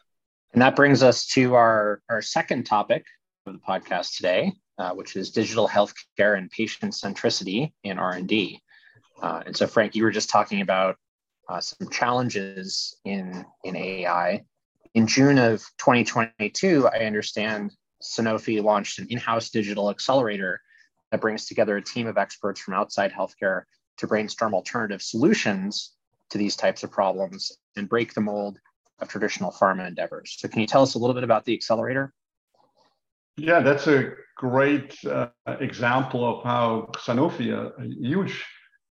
[0.54, 3.06] And that brings us to our, our second topic
[3.46, 8.62] of the podcast today, uh, which is digital healthcare and patient centricity in R&D.
[9.22, 10.98] Uh, and so, Frank, you were just talking about
[11.50, 14.44] uh, some challenges in, in AI.
[14.94, 20.62] In June of 2022, I understand Sanofi launched an in-house digital accelerator
[21.12, 23.64] that brings together a team of experts from outside healthcare
[23.98, 25.94] to brainstorm alternative solutions
[26.30, 28.58] to these types of problems and break the mold
[29.00, 30.36] of traditional pharma endeavors.
[30.40, 32.14] So, can you tell us a little bit about the accelerator?
[33.38, 35.28] Yeah, that's a great uh,
[35.60, 38.44] example of how Sanofi, a, huge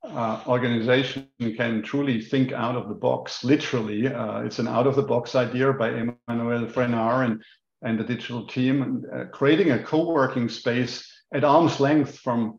[0.03, 3.45] uh, organization, can truly think out of the box.
[3.45, 7.43] Literally, uh, it's an out of the box idea by Emmanuel Frenehard and,
[7.83, 12.59] and the digital team, uh, creating a co working space at arm's length from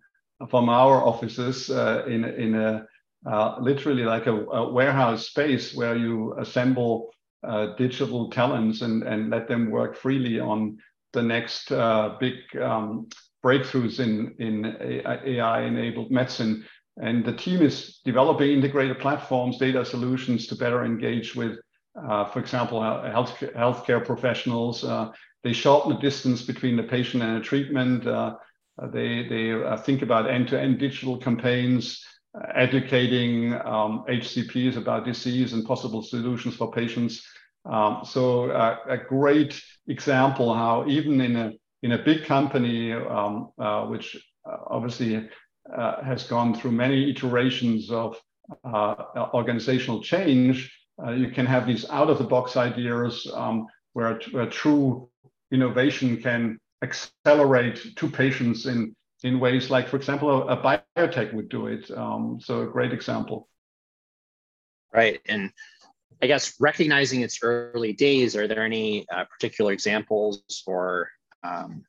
[0.49, 2.85] from our offices uh, in in a
[3.29, 7.11] uh, literally like a, a, warehouse space where you assemble
[7.47, 10.77] uh, digital talents and and let them work freely on
[11.13, 13.07] the next uh, big um,
[13.43, 14.65] breakthroughs in in
[15.25, 16.65] AI enabled medicine.
[16.97, 21.57] And the team is developing integrated platforms, data solutions to better engage with,
[21.95, 24.83] uh, for example, health healthcare professionals.
[24.83, 25.11] Uh,
[25.43, 28.05] they shorten the distance between the patient and the treatment.
[28.81, 32.03] Uh, they they uh, think about end-to-end digital campaigns,
[32.35, 37.25] uh, educating um, HCPs about disease and possible solutions for patients.
[37.65, 41.53] Um, so uh, a great example how even in a
[41.83, 45.29] in a big company, um, uh, which obviously
[45.75, 48.17] uh, has gone through many iterations of
[49.33, 50.71] organizational change,
[51.15, 55.09] you can have these out-of-the-box ideas um, where, where true
[55.51, 61.47] innovation can accelerate to patients in in ways like, for example, a, a biotech would
[61.49, 61.91] do it.
[61.91, 63.47] Um, so a great example.
[64.91, 65.51] Right, and
[66.21, 71.09] I guess recognizing its early days, are there any uh, particular examples or
[71.43, 71.83] um,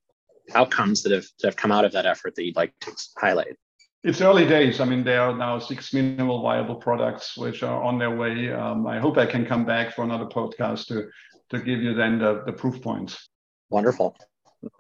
[0.54, 3.56] outcomes that have, that have come out of that effort that you'd like to highlight?
[4.04, 4.80] It's early days.
[4.80, 8.52] I mean, there are now six minimal viable products which are on their way.
[8.52, 11.08] Um, I hope I can come back for another podcast to
[11.50, 13.28] to give you then the, the proof points.
[13.68, 14.16] Wonderful.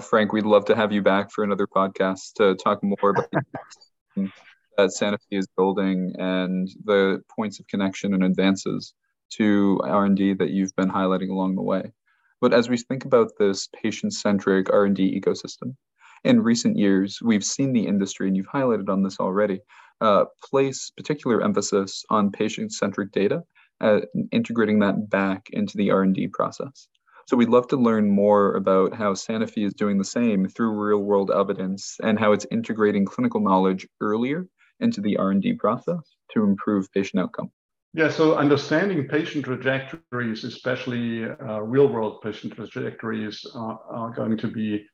[0.00, 3.30] Frank, we'd love to have you back for another podcast to talk more about
[4.16, 8.94] that Sanofi is building and the points of connection and advances
[9.34, 11.92] to R&D that you've been highlighting along the way.
[12.40, 15.76] But as we think about this patient-centric R&D ecosystem,
[16.24, 19.60] in recent years, we've seen the industry, and you've highlighted on this already,
[20.00, 23.42] uh, place particular emphasis on patient-centric data,
[23.80, 26.88] uh, integrating that back into the R&D process.
[27.26, 31.30] So we'd love to learn more about how Sanofi is doing the same through real-world
[31.30, 34.46] evidence and how it's integrating clinical knowledge earlier
[34.80, 37.50] into the R&D process to improve patient outcome.
[37.94, 44.84] Yeah, so understanding patient trajectories, especially uh, real-world patient trajectories, uh, are going to be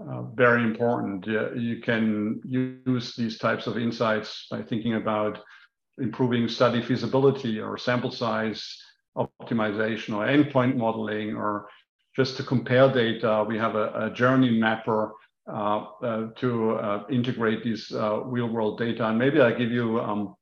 [0.00, 1.26] uh, very important.
[1.26, 5.38] you can use these types of insights by thinking about
[5.98, 8.76] improving study feasibility or sample size
[9.16, 11.68] optimization or endpoint modeling or
[12.16, 15.12] just to compare data, we have a, a journey mapper
[15.50, 19.08] uh, uh, to uh, integrate these uh, real world data.
[19.08, 20.34] And maybe I give you um,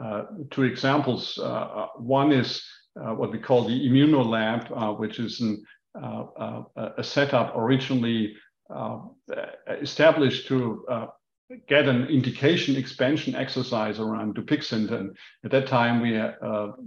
[0.00, 1.38] uh, two examples.
[1.38, 2.64] Uh, one is
[2.94, 5.64] what we call the ImmunoLab, which is an,
[5.96, 8.34] a setup originally
[9.82, 10.84] established to
[11.68, 14.92] get an indication expansion exercise around Dupixent.
[14.92, 16.18] And at that time, we,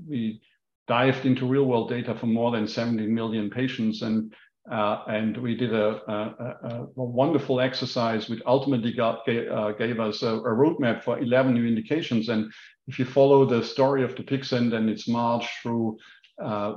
[0.08, 0.42] we
[0.88, 4.02] dived into real world data for more than 70 million patients.
[4.02, 4.34] And,
[4.72, 10.00] uh, and we did a, a, a, wonderful exercise which ultimately got, gave, uh, gave
[10.00, 12.30] us a, roadmap for 11 new indications.
[12.30, 12.52] And
[12.88, 15.98] if you follow the story of Dupixent and its march through
[16.42, 16.76] uh,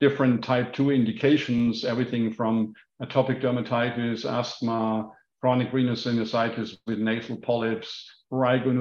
[0.00, 5.10] different type 2 indications, everything from atopic dermatitis, asthma,
[5.40, 8.72] chronic rhinosinusitis with nasal polyps, prurigo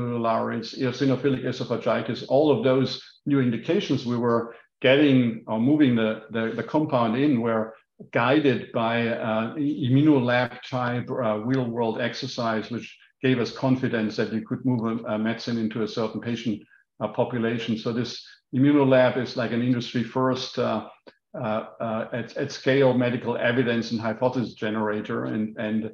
[0.77, 6.63] eosinophilic esophagitis, all of those new indications we were getting or moving the, the, the
[6.63, 7.75] compound in were
[8.11, 14.41] guided by uh, immunolab type uh, real world exercise, which gave us confidence that you
[14.47, 16.61] could move a, a medicine into a certain patient
[17.01, 17.77] uh, population.
[17.77, 20.87] So this immunolab is like an industry first uh,
[21.35, 25.25] uh, uh, at, at scale medical evidence and hypothesis generator.
[25.25, 25.91] And, and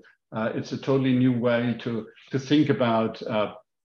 [0.55, 3.21] it's a totally new way to, to think about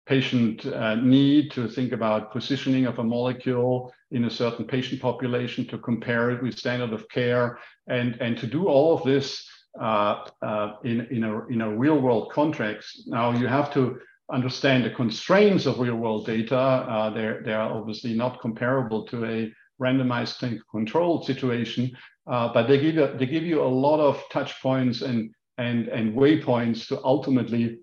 [0.07, 5.67] patient uh, need to think about positioning of a molecule in a certain patient population
[5.67, 9.49] to compare it with standard of care and, and to do all of this
[9.81, 13.03] uh, uh, in, in, a, in a real world context.
[13.07, 13.99] Now you have to
[14.33, 16.57] understand the constraints of real world data.
[16.57, 21.91] Uh, they're, they're obviously not comparable to a randomized clinical control situation,
[22.31, 25.89] uh, but they give, you, they give you a lot of touch points and, and,
[25.89, 27.79] and waypoints to ultimately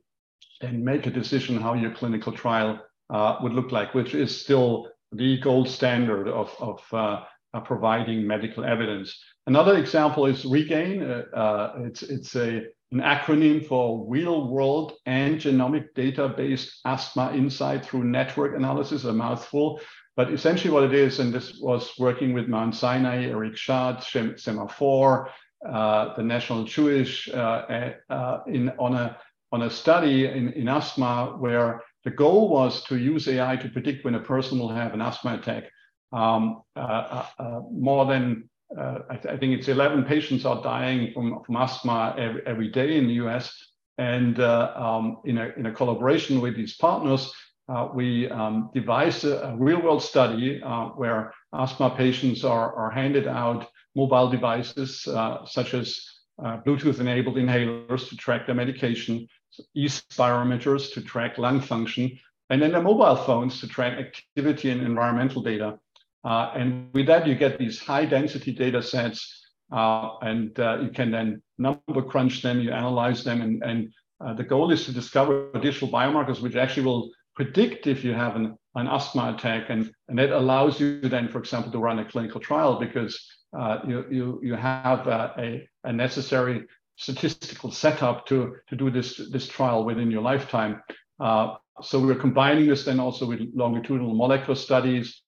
[0.64, 4.90] and make a decision how your clinical trial uh, would look like, which is still
[5.12, 7.24] the gold standard of, of uh,
[7.62, 9.18] providing medical evidence.
[9.46, 11.04] Another example is REGAIN.
[11.04, 17.86] Uh, uh, it's it's a, an acronym for Real World and Genomic Data-Based Asthma Insight
[17.86, 19.80] Through Network Analysis, a mouthful.
[20.16, 25.28] But essentially what it is, and this was working with Mount Sinai, Eric Schadt, Sema4,
[25.68, 29.18] uh, the National Jewish uh, uh, in, on a
[29.54, 34.04] on a study in, in asthma where the goal was to use AI to predict
[34.04, 35.66] when a person will have an asthma attack.
[36.12, 40.62] Um, uh, uh, uh more than, uh, I, th- I, think it's 11 patients are
[40.62, 43.56] dying from, from asthma every, every day in the US.
[44.00, 47.32] And uh, um, in, a, in a collaboration with these partners,
[47.70, 50.60] uh, we um, devised a, a, real world study
[50.96, 55.04] where asthma patients are, are handed out mobile devices
[55.46, 56.04] such as
[56.40, 59.28] Bluetooth enabled inhalers to track their medication,
[59.76, 65.42] e-spirometers to track lung function, and then the mobile phones to track activity and environmental
[65.42, 65.80] data.
[66.24, 69.42] Uh, and with that, you get these high density data sets,
[69.72, 73.94] uh, and uh, you can then number crunch them, you analyze them, and, and
[74.24, 78.36] uh, the goal is to discover additional biomarkers which actually will predict if you have
[78.36, 79.70] an, an asthma attack.
[79.70, 83.20] And, and that allows you then, for example, to run a clinical trial because
[83.58, 86.66] uh, you, you, you have uh, a, a necessary
[87.04, 90.82] statistical setup to, to do this, this trial within your lifetime.
[91.20, 95.22] Uh, so we're combining this then also with longitudinal molecular studies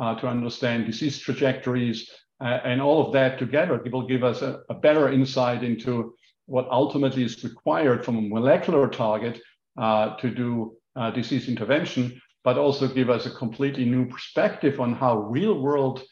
[0.00, 2.08] uh, to understand disease trajectories.
[2.40, 6.14] Uh, and all of that together will give us a, a, better insight into
[6.46, 9.40] what ultimately is required from a molecular target
[9.76, 14.94] uh, to do uh, disease intervention, but also give us a completely new perspective on
[14.94, 16.02] how real world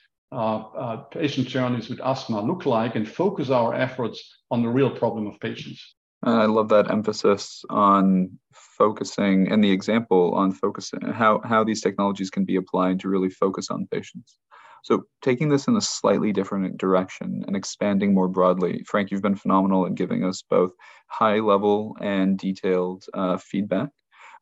[1.11, 5.39] patient journeys with asthma look like and focus our efforts on the real problem of
[5.41, 5.95] patients.
[6.23, 12.31] I love that emphasis on focusing and the example on focusing how, how these technologies
[12.31, 14.39] can be applied to really focus on patients.
[14.83, 19.35] So, taking this in a slightly different direction and expanding more broadly, Frank, you've been
[19.35, 20.73] phenomenal in giving us both
[21.09, 23.89] high level and detailed uh, feedback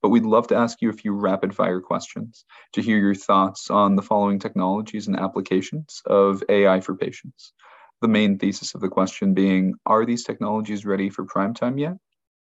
[0.04, 2.44] but we'd love to ask you a few rapid fire questions
[2.74, 7.54] to hear your thoughts on the following technologies and applications of AI for patients.
[8.02, 11.94] The main thesis of the question being Are these technologies ready for prime time yet?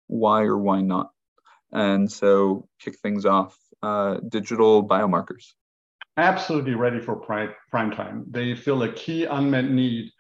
[0.08, 1.12] Why or why not?
[1.72, 5.54] And so, kick things off uh, digital biomarkers.
[6.18, 8.26] Absolutely ready for prime, prime time.
[8.30, 10.12] They fill a key unmet need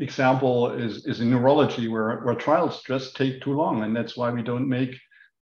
[0.00, 4.30] example is, is in neurology where, where trials just take too long and that's why
[4.30, 4.90] we don't make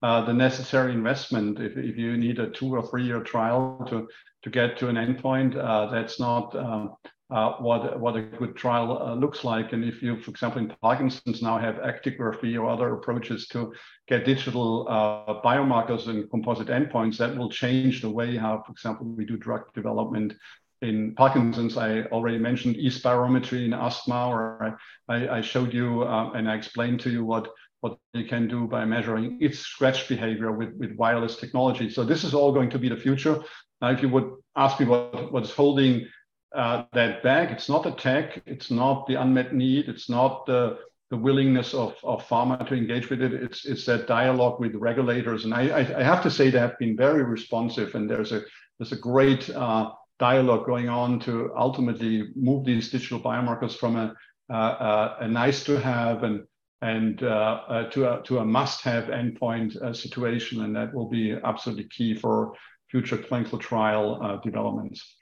[0.02, 1.58] uh, the necessary investment.
[1.60, 4.08] If, if you need a two or three year trial to,
[4.42, 6.94] to get to an endpoint, uh, that's not um,
[7.28, 9.72] uh, what, what a good trial uh, looks like.
[9.72, 13.72] And if you, for example, in Parkinson's now have actigraphy or other approaches to
[14.06, 19.06] get digital uh, biomarkers and composite endpoints, that will change the way how, for example,
[19.06, 20.34] we do drug development
[20.82, 24.78] in Parkinson's, I already mentioned e-spirometry in asthma, or
[25.08, 27.48] I, I showed you uh, and I explained to you what
[27.80, 31.90] what you can do by measuring its scratch behavior with, with wireless technology.
[31.90, 33.42] So this is all going to be the future.
[33.80, 36.06] Now, if you would ask me what, what is holding
[36.54, 40.78] uh, that back, it's not the tech, it's not the unmet need, it's not the,
[41.10, 43.34] the willingness of, of pharma to engage with it.
[43.34, 45.44] It's, it's that dialogue with regulators.
[45.44, 48.42] And I, I, I have to say they have been very responsive and there's a,
[48.78, 54.14] there's a great uh, dialogue going on to ultimately move these digital biomarkers from a,
[54.52, 56.44] uh, a nice to have and
[56.82, 61.36] and uh, uh, to, a, to a must-have endpoint uh, situation, and that will be
[61.44, 62.52] absolutely key for
[62.90, 65.16] future clinical trial developments.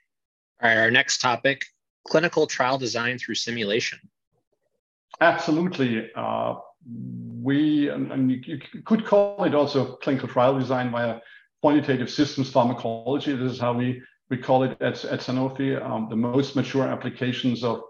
[0.61, 1.65] All right, our next topic,
[2.07, 3.99] clinical trial design through simulation?
[5.21, 6.09] Absolutely.
[6.15, 6.55] Uh,
[7.41, 11.19] we, and, and you, you, could call it also clinical trial design via
[11.61, 13.35] quantitative systems pharmacology.
[13.35, 15.81] This is how we, we call it at, at Sanofi.
[15.81, 17.81] Um, the most mature applications of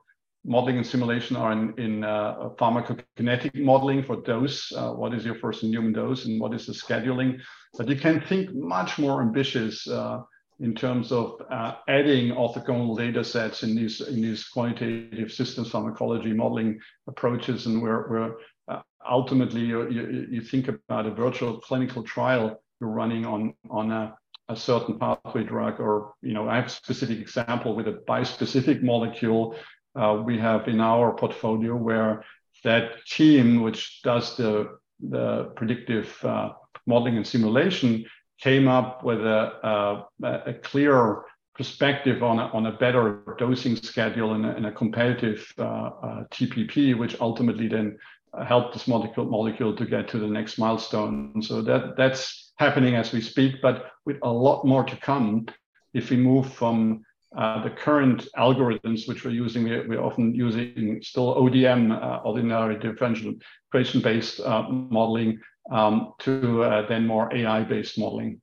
[0.46, 4.72] modeling and simulation are in, in uh, pharmacokinetic modeling for dose.
[4.72, 7.40] Uh, what is your first in human dose and what is the scheduling?
[7.78, 10.22] But you can think much more ambitious uh,
[10.60, 16.34] in terms of uh, adding orthogonal data sets in these in these quantitative systems pharmacology
[16.34, 18.36] modeling approaches, and where where
[18.70, 23.92] uh, ultimately you, you, you think about a virtual clinical trial you're running on on
[23.92, 24.16] a,
[24.48, 28.82] a certain pathway drug, or you know I have a specific example with a bispecific
[28.82, 29.56] molecule
[29.96, 32.24] uh, we have in our portfolio where
[32.64, 34.78] that team which does the
[35.10, 36.50] the predictive uh,
[36.88, 38.06] modeling and simulation
[38.40, 41.24] came up with a, a, a clear
[41.56, 46.24] perspective on a, on a better dosing schedule and a, and a competitive uh, uh,
[46.32, 47.98] TPP, which ultimately then
[48.46, 51.42] helped this molecule, molecule to get to the next milestone.
[51.42, 55.48] So that that's happening as we speak, but with a lot more to come
[55.94, 57.06] if we move from
[57.38, 63.34] uh, the current algorithms which we're using, we're, often using still ODE, uh, ordinary differential
[63.70, 65.40] equation based uh, modeling,
[65.72, 68.42] um, to uh, then more AI based modeling?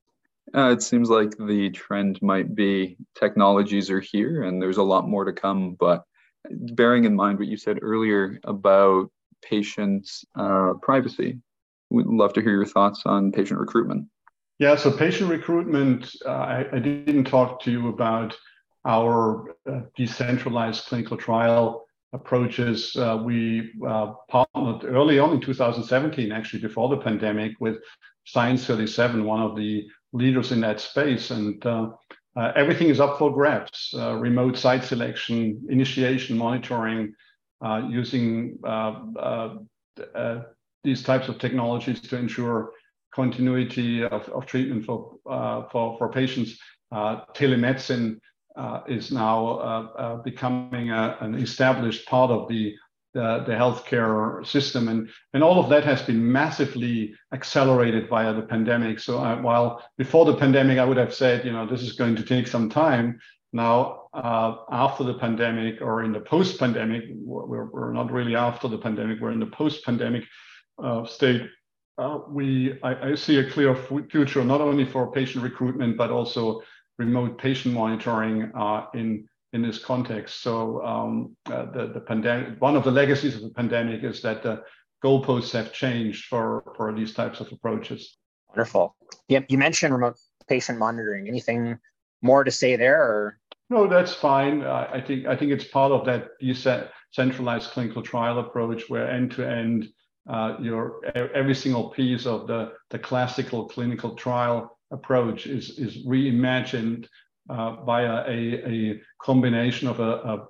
[0.55, 5.09] Uh, it seems like the trend might be technologies are here and there's a lot
[5.09, 5.77] more to come.
[5.79, 6.05] But
[6.51, 9.11] bearing in mind what you said earlier about
[9.43, 11.39] patients' uh, privacy,
[11.91, 14.07] we'd love to hear your thoughts on patient recruitment.
[14.59, 18.37] Yeah, so patient recruitment, uh, I, I, didn't talk to you about
[18.85, 22.95] our uh, decentralized clinical trial approaches.
[22.97, 27.77] Uh, we uh, partnered early on in 2017, actually before the pandemic, with
[28.25, 31.31] Science 37, one of the leaders in that space.
[31.31, 31.91] And uh,
[32.37, 37.15] uh, everything is up for grabs uh, remote site selection, initiation, monitoring,
[37.89, 38.59] using
[40.85, 42.73] these types of technologies to ensure
[43.15, 45.17] continuity of, of treatment for,
[45.71, 46.59] for, for patients.
[46.93, 48.19] telemedicine uh,
[48.89, 52.75] is now uh, uh, becoming a, an established part of the,
[53.15, 54.89] the, the healthcare system.
[54.89, 59.01] And, and all of that has been massively accelerated via the pandemic.
[59.01, 62.17] So I, while before the pandemic, I would have said, you know, this is going
[62.17, 63.19] to take some time.
[63.53, 68.69] Now, uh, after the pandemic or in the post pandemic, we're, we're not really after
[68.69, 70.25] the pandemic, we're in the post pandemic
[70.83, 71.43] uh, state.
[71.99, 73.77] Uh, we I, I, see a clear
[74.11, 76.63] future not only for patient recruitment but also
[76.99, 80.41] remote patient monitoring uh, in in this context.
[80.43, 84.43] So um, uh, the the pandemic, one of the legacies of the pandemic is that
[84.43, 84.63] the
[85.05, 88.17] goalposts have changed for for these types of approaches.
[88.49, 88.97] Wonderful.
[89.29, 90.17] Yep, you mentioned remote
[90.49, 91.29] patient monitoring.
[91.29, 91.79] Anything
[92.23, 93.01] more to say there?
[93.01, 93.39] Or?
[93.71, 94.63] No, that's fine.
[94.63, 98.89] Uh, I think I think it's part of that you said centralized clinical trial approach
[98.89, 99.89] where end to end.
[100.61, 101.05] your
[101.41, 107.07] every single piece of the, the classical clinical trial approach is, is reimagined
[107.51, 110.03] uh, via a, a combination of a,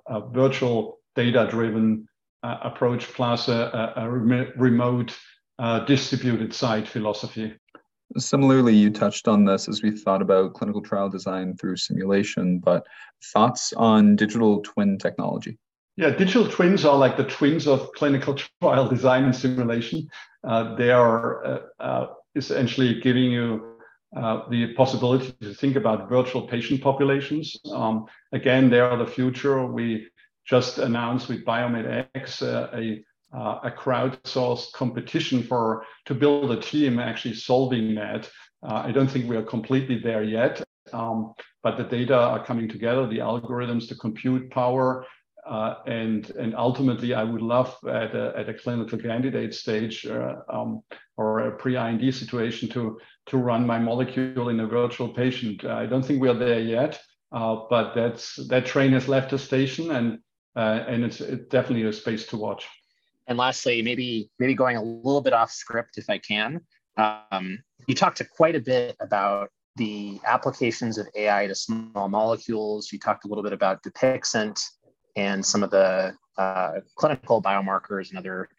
[0.07, 2.07] a, a virtual data-driven
[2.43, 5.17] uh, approach plus a, a remote
[5.59, 7.55] uh, distributed site philosophy.
[8.17, 12.85] Similarly, you touched on this as we thought about clinical trial design through simulation, but
[13.33, 15.57] thoughts on digital twin technology?
[15.95, 20.07] Yeah, digital twins are like the twins of clinical trial design and simulation.
[20.43, 23.72] Uh, they are uh, uh, essentially giving you
[24.15, 27.57] uh, the possibility to think about virtual patient populations.
[27.71, 29.65] Um, again, they are the future.
[29.65, 30.07] We
[30.45, 33.03] just announced with Biomed X uh, a
[33.35, 38.29] uh, a crowdsourced competition for to build a team actually solving that.
[38.61, 41.33] Uh, I don't think we are completely there yet, um,
[41.63, 45.05] but the data are coming together, the algorithms, the compute power,
[45.45, 50.35] uh, and and ultimately, I would love at a, at a clinical candidate stage uh,
[50.49, 50.81] um,
[51.17, 55.65] or a pre-IND situation to to run my molecule in a virtual patient.
[55.65, 56.99] I don't think we are there yet,
[57.31, 60.19] uh, but that's that train has left the station, and
[60.55, 62.67] uh, and it's, it's definitely a space to watch.
[63.27, 66.61] And lastly, maybe maybe going a little bit off script, if I can,
[66.97, 72.91] um, you talked to quite a bit about the applications of AI to small molecules.
[72.93, 74.61] You talked a little bit about Dupixent
[75.15, 78.49] and some of the uh, clinical biomarkers and other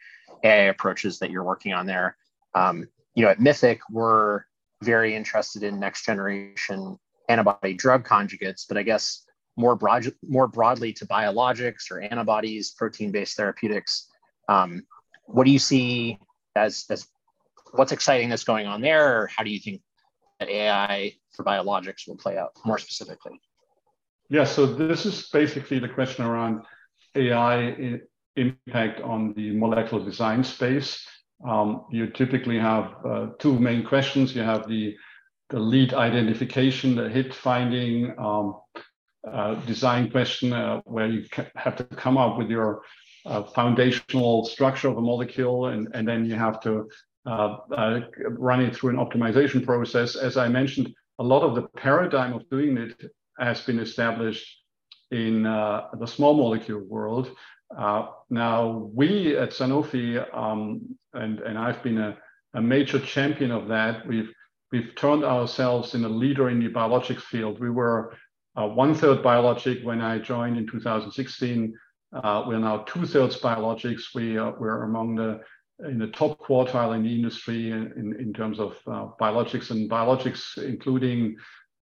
[0.43, 2.17] AI approaches that you're working on there.
[2.55, 4.45] Um, you know, at Mythic, we're
[4.83, 6.99] very interested in next generation
[7.29, 9.25] antibody drug conjugates, but I guess
[9.57, 14.09] more broad, more broadly to biologics or antibodies, protein-based therapeutics.
[14.49, 14.85] Um,
[15.27, 16.19] what do you see
[16.57, 17.07] as, as
[17.73, 19.81] what's exciting that's going on there, or how do you think
[20.41, 23.41] that AI for biologics will play out more specifically?
[24.31, 26.63] Yeah, so this is basically the question around
[27.15, 28.01] AI
[28.37, 31.07] impact on the molecular design space.
[31.47, 34.35] Um, you typically have uh, two main questions.
[34.35, 34.97] You have the,
[35.51, 38.61] the lead identification, the hit finding um,
[39.31, 42.83] uh, design question, uh, where you have to come up with your
[43.27, 46.89] uh, foundational structure of a molecule, and, and then you have to
[47.27, 48.01] uh, uh,
[48.31, 50.17] run it through an optimization process.
[50.17, 54.63] As I mentioned, a lot of the paradigm of doing it has been established
[55.11, 57.31] in uh, the small molecule world.
[57.77, 62.17] Uh, now, we at Sanofi, um, and, and I've been a,
[62.55, 64.31] a, major champion of that, we've,
[64.71, 67.61] we've turned ourselves in a leader in the biologics field.
[67.61, 68.17] We were
[68.57, 71.75] uh, one third biologic when I joined in 2016.
[72.13, 74.15] Uh, we're now two thirds biologics.
[74.15, 75.41] We, we're among the
[75.81, 79.91] in the top quartile in the industry in, in, in terms of uh, biologics and
[79.91, 81.37] biologics, including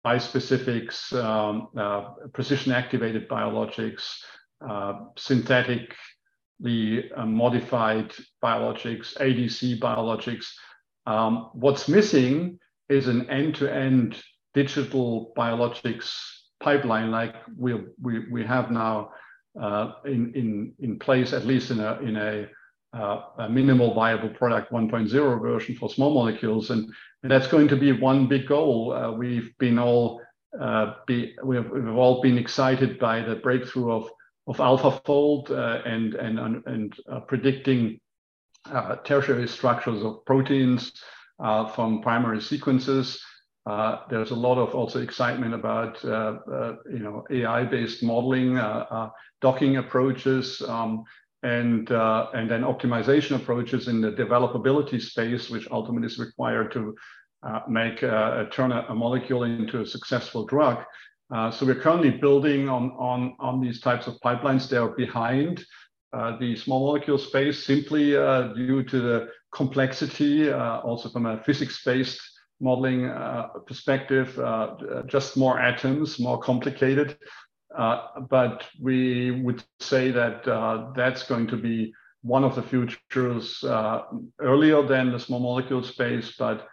[0.04, 4.20] bispecifics, um, uh, precision activated biologics,
[4.68, 5.88] uh, synthetically
[7.16, 10.46] uh, modified biologics, ADC biologics.
[11.06, 14.20] Um, what's missing is an end to end
[14.54, 16.14] digital biologics
[16.60, 19.10] pipeline like we, we, we have now
[19.60, 22.46] uh, in, in, in place, at least in a, in a
[22.92, 26.70] uh, a minimal viable product 1.0 version for small molecules.
[26.70, 26.90] And,
[27.22, 28.92] and that's going to be one big goal.
[28.92, 30.22] Uh, we've been all
[30.58, 34.10] uh, be, we've, we've, all been excited by the breakthrough of,
[34.46, 38.00] of AlphaFold uh, and, and, and uh, predicting
[38.72, 40.92] uh, tertiary structures of proteins
[41.74, 43.22] from primary sequences.
[44.08, 48.54] there's a lot of also excitement about you know AI-based modeling,
[49.40, 51.04] docking approaches, um,
[51.42, 56.96] and uh, and then optimization approaches in the developability space, which ultimately is required to
[57.42, 60.84] uh, make uh, turn a, a, molecule into a successful drug.
[61.32, 64.68] Uh, so we're currently building on on on these types of pipelines.
[64.68, 65.64] They are behind
[66.12, 72.20] uh, the small molecule space simply uh, due to the complexity, also from a physics-based
[72.60, 73.10] modeling
[73.66, 74.38] perspective.
[75.06, 77.16] just more atoms, more complicated.
[77.76, 81.92] Uh, but we would say that uh, that's going to be
[82.22, 84.02] one of the futures uh,
[84.40, 86.66] earlier than the small molecule space, but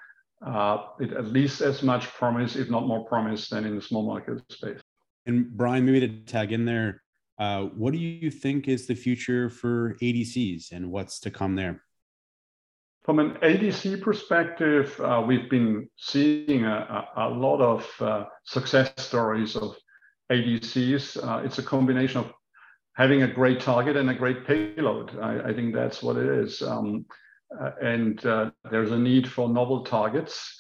[1.00, 4.40] it at least as much promise, if not more promise, than in the small molecule
[4.50, 4.80] space.
[5.26, 7.02] And Brian, maybe to tag in there,
[7.38, 11.84] uh, what do you think is the future for ADCs and what's to come there?
[13.04, 18.94] From an ADC perspective, uh, we've been seeing a, a, a lot of uh, success
[18.98, 19.76] stories of
[20.32, 21.18] ADCs.
[21.18, 22.32] Uh, it's a combination of
[22.94, 25.18] having a great target and a great payload.
[25.20, 26.62] I, I think that's what it is.
[26.62, 27.06] Um,
[27.60, 30.58] uh, and uh, there's a need for novel targets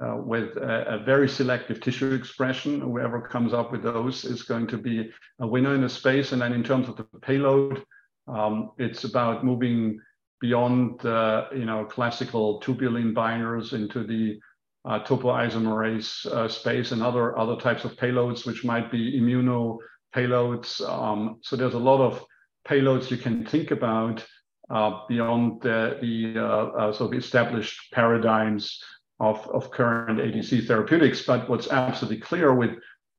[0.00, 2.80] uh, with a, a, very selective tissue expression.
[2.80, 5.10] Whoever comes up with those is going to be
[5.40, 6.32] a winner in the space.
[6.32, 7.82] And then in terms of the payload,
[8.28, 10.00] um, it's about moving
[10.40, 14.38] beyond you know classical tubulin binders into the
[14.84, 19.78] uh, topoisomerase uh, space and other, other types of payloads, which might be immuno
[20.14, 20.80] payloads.
[20.88, 22.24] Um, so there's a lot of
[22.66, 24.24] payloads you can think about
[24.70, 28.82] uh, beyond the, the uh, uh, sort of established paradigms
[29.20, 31.22] of, of current ADC therapeutics.
[31.22, 32.72] But what's absolutely clear with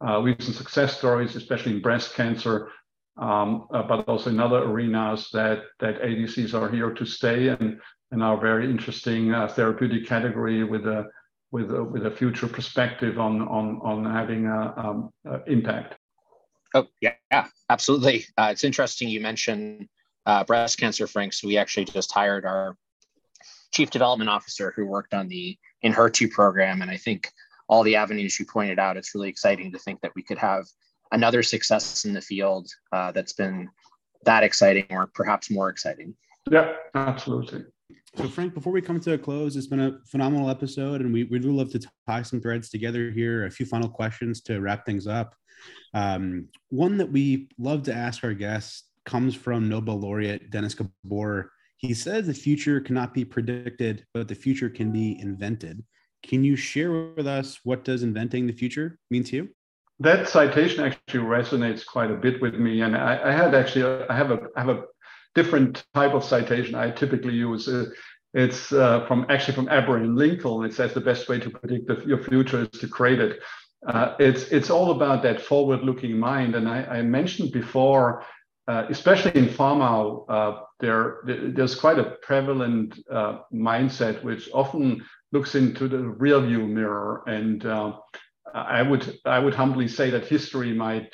[0.05, 2.69] uh, recent success stories, especially in breast cancer,
[3.17, 7.79] um, but also in other arenas, that, that ADCs are here to stay and,
[8.11, 11.09] and are a very interesting therapeutic category with a
[11.51, 15.09] with a, with a future perspective on on on having a, um,
[15.47, 15.95] impact.
[16.73, 18.25] Oh yeah, yeah absolutely.
[18.37, 19.87] Uh, it's interesting you mentioned
[20.25, 21.33] uh, breast cancer, Frank.
[21.33, 22.75] So we actually just hired our
[23.71, 27.31] chief development officer who worked on the Enhertu program, and I think
[27.67, 30.65] all the avenues you pointed out, it's really exciting to think that we could have
[31.11, 33.69] another success in the field uh, that's been
[34.25, 36.15] that exciting, or perhaps more exciting.
[36.51, 37.65] Yeah, absolutely.
[38.15, 41.25] So, Frank, before we come to a close, it's been a phenomenal episode, and we
[41.25, 43.45] would love to tie some threads together here.
[43.45, 45.35] A few final questions to wrap things up.
[45.93, 51.51] Um, one that we love to ask our guests comes from Nobel laureate Dennis Gabor.
[51.77, 55.83] He says the future cannot be predicted, but the future can be invented.
[56.23, 59.49] Can you share with us what does inventing the future mean to you?
[60.01, 64.15] That citation actually resonates quite a bit with me, and I, I had actually I
[64.15, 64.83] have a I have a
[65.39, 67.63] different type of citation I typically use.
[67.67, 67.85] Uh,
[68.43, 70.65] it's uh, from actually from Abraham Lincoln.
[70.67, 73.33] It says the best way to predict the, your future is to create it.
[73.91, 76.51] Uh, it's it's all about that forward-looking mind.
[76.57, 78.05] And I, I mentioned before,
[78.71, 79.91] uh, especially in pharma,
[80.35, 80.51] uh,
[80.83, 81.03] there
[81.55, 83.33] there's quite a prevalent uh,
[83.71, 84.85] mindset which often
[85.35, 87.13] looks into the rear view mirror.
[87.37, 87.59] And
[88.79, 89.03] I would
[89.37, 91.09] I would humbly say that history might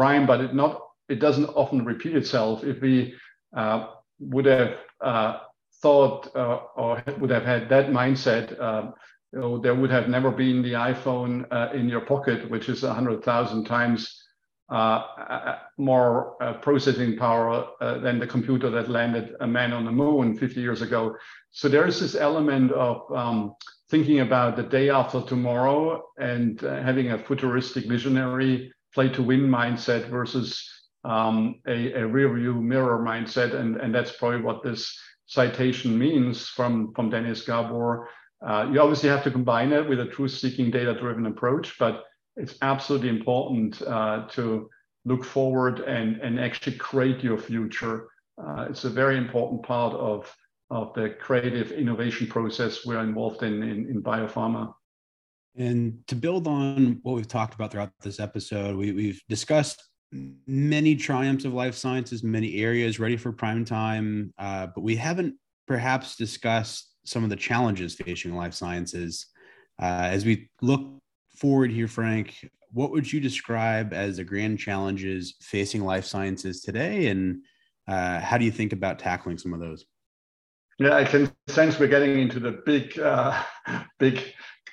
[0.00, 0.72] rhyme, but it not
[1.08, 2.64] it doesn't often repeat itself.
[2.64, 3.14] If we
[4.18, 5.38] would have uh,
[5.82, 8.94] thought uh, or would have had that mindset, um,
[9.32, 12.82] you know, there would have never been the iPhone uh, in your pocket, which is
[12.82, 14.20] hundred thousand times
[14.70, 20.60] uh, more processing power than the computer that landed a man on the moon 50
[20.60, 21.14] years ago.
[21.50, 23.54] So there is this element of um,
[23.90, 30.08] thinking about the day after tomorrow and having a futuristic visionary play to win mindset
[30.08, 30.73] versus
[31.04, 33.54] um, a, a, rear view mirror mindset.
[33.54, 38.08] And, and that's probably what this citation means from, from Dennis Gabor.
[38.46, 42.04] Uh, you obviously have to combine it with a truth seeking data driven approach, but
[42.36, 44.68] it's absolutely important uh, to
[45.04, 48.08] look forward and, and actually create your future.
[48.38, 50.34] Uh, it's a very important part of,
[50.70, 54.72] of the creative innovation process we're involved in, in, in biopharma.
[55.56, 59.82] And to build on what we've talked about throughout this episode, we, we've discussed
[60.46, 65.34] many triumphs of life sciences, many areas ready for prime time, uh, but we haven't
[65.66, 69.26] perhaps discussed some of the challenges facing life sciences.
[69.80, 70.98] Uh, as we look
[71.36, 77.08] forward here, Frank, what would you describe as the grand challenges facing life sciences today,
[77.08, 77.42] and
[77.88, 79.84] uh, how do you think about tackling some of those?
[80.78, 83.40] Yeah, I can sense we're getting into the big, uh,
[83.98, 84.20] big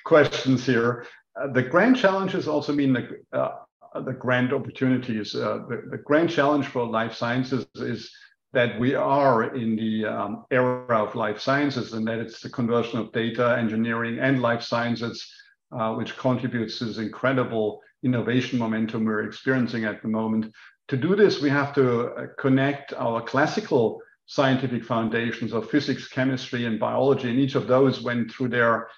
[0.04, 1.06] questions here.
[1.40, 3.58] Uh, the grand challenges also mean the uh,
[4.00, 5.34] the grand opportunities.
[5.34, 8.10] Uh, the, the, grand challenge for life sciences is
[8.52, 12.98] that we are in the um, era of life sciences and that it's the conversion
[12.98, 15.26] of data engineering and life sciences
[15.72, 20.52] uh, which contributes to this incredible innovation momentum we're experiencing at the moment.
[20.88, 26.66] To do this, we have to uh, connect our classical scientific foundations of physics, chemistry,
[26.66, 28.88] and biology, and each of those went through their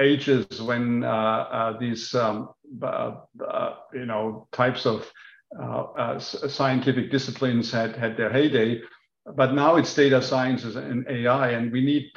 [0.00, 2.48] ages when uh, uh, these um,
[2.82, 3.12] uh,
[3.92, 5.10] you know types of
[6.18, 8.80] scientific disciplines had had their heyday.
[9.36, 12.10] But now it's data sciences and AI, and we need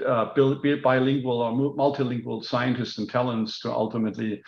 [0.82, 4.42] bilingual or multilingual scientists and talents to ultimately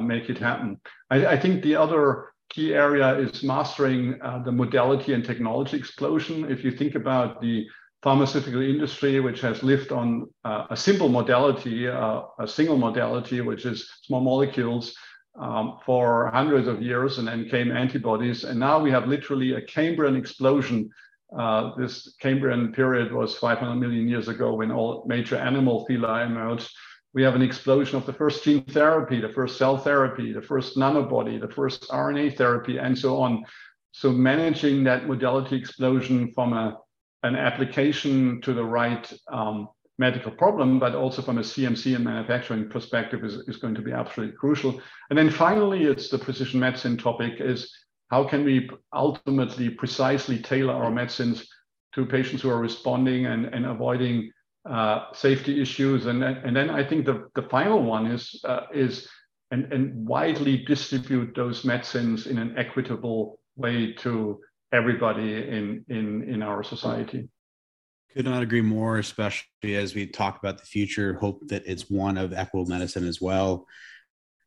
[0.00, 0.80] make it happen.
[1.10, 6.50] I, I think the other key area is mastering uh, the modality and technology explosion.
[6.50, 7.66] If you think about the
[8.04, 13.64] pharmaceutical industry, which has lived on uh, a simple modality, uh, a single modality, which
[13.64, 14.94] is small molecules,
[15.40, 18.44] um, for hundreds of years, and then came antibodies.
[18.44, 20.90] And now we have literally a Cambrian explosion.
[21.36, 26.70] Uh, this Cambrian period was 500 million years ago when all major animal phyla emerged.
[27.14, 30.76] We have an explosion of the first gene therapy, the first cell therapy, the first
[30.76, 33.44] nanobody, the first RNA therapy, and so on.
[33.92, 36.76] So managing that modality explosion from a
[37.24, 39.68] an application to the right um,
[39.98, 43.92] medical problem, but also from a CMC and manufacturing perspective is, is going to be
[43.92, 44.80] absolutely crucial.
[45.08, 47.72] And then finally, it's the precision medicine topic is
[48.10, 51.48] how can we ultimately precisely tailor our medicines
[51.94, 54.30] to patients who are responding and, and avoiding
[54.68, 56.06] uh, safety issues.
[56.06, 59.08] And, and then I think the, the final one is, uh, is
[59.50, 64.40] and, and widely distribute those medicines in an equitable way to
[64.74, 67.28] everybody in in in our society.
[68.14, 71.14] Could not agree more, especially as we talk about the future.
[71.14, 73.66] Hope that it's one of equitable medicine as well.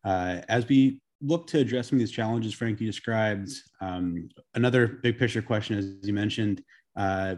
[0.04, 3.50] Uh, as we look to address some of these challenges Frankie described,
[3.82, 6.64] um, another big picture question, as you mentioned,
[6.96, 7.36] uh,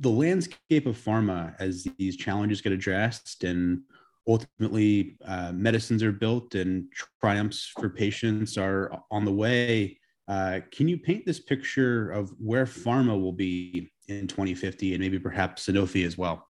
[0.00, 3.80] the landscape of pharma as these challenges get addressed and
[4.26, 6.86] ultimately uh, medicines are built and
[7.20, 9.99] triumphs for patients are on the way
[10.30, 15.18] uh, can you paint this picture of where pharma will be in 2050 and maybe
[15.18, 16.46] perhaps Sanofi as well?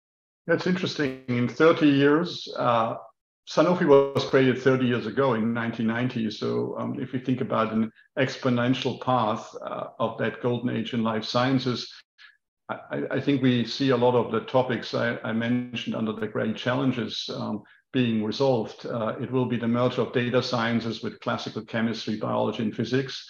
[0.47, 1.23] That's interesting.
[1.27, 2.95] In 30 years, uh,
[3.47, 6.31] Sanofi was created 30 years ago in 1990.
[6.31, 11.03] So um, if we think about an exponential path uh, of that golden age in
[11.03, 11.93] life sciences,
[12.69, 16.27] I, I, think we see a lot of the topics I, I mentioned under the
[16.27, 17.61] great challenges um,
[17.93, 18.87] being resolved.
[18.87, 23.25] Uh, it will be the merger of data sciences with classical chemistry, biology, and physics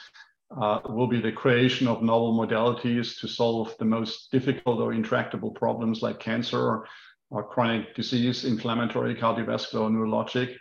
[0.56, 5.52] uh, will be the creation of novel modalities to solve the most difficult or intractable
[5.52, 6.88] problems like cancer or,
[7.30, 10.56] or chronic disease, inflammatory, cardiovascular, neurologic.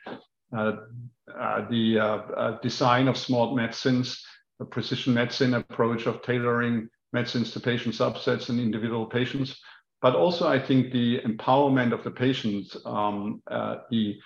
[0.56, 0.72] Uh,
[1.38, 4.24] uh, the uh, uh, design of smart medicines,
[4.58, 9.60] the precision medicine approach of tailoring medicines to patient subsets and individual patients.
[10.02, 14.18] But also, I think the empowerment of the patients, um, uh, the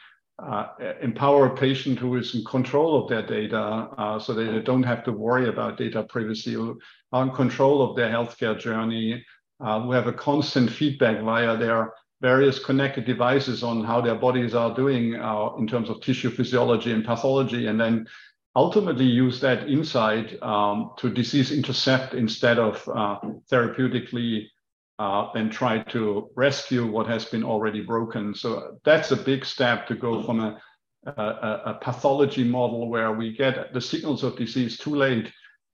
[0.43, 0.68] uh,
[1.03, 4.82] empower a patient who is in control of their data uh, so that they don't
[4.82, 9.24] have to worry about data privacy, in control of their healthcare journey,
[9.61, 14.55] uh, who have a constant feedback via their various connected devices on how their bodies
[14.55, 18.07] are doing uh, in terms of tissue physiology and pathology, and then
[18.57, 23.18] ultimately use that insight um, to disease intercept instead of uh,
[23.51, 24.47] therapeutically
[25.01, 28.35] uh, and try to rescue what has been already broken.
[28.35, 30.61] So that's a big step to go from a,
[31.07, 35.33] a, a pathology model where we get the signals of disease too late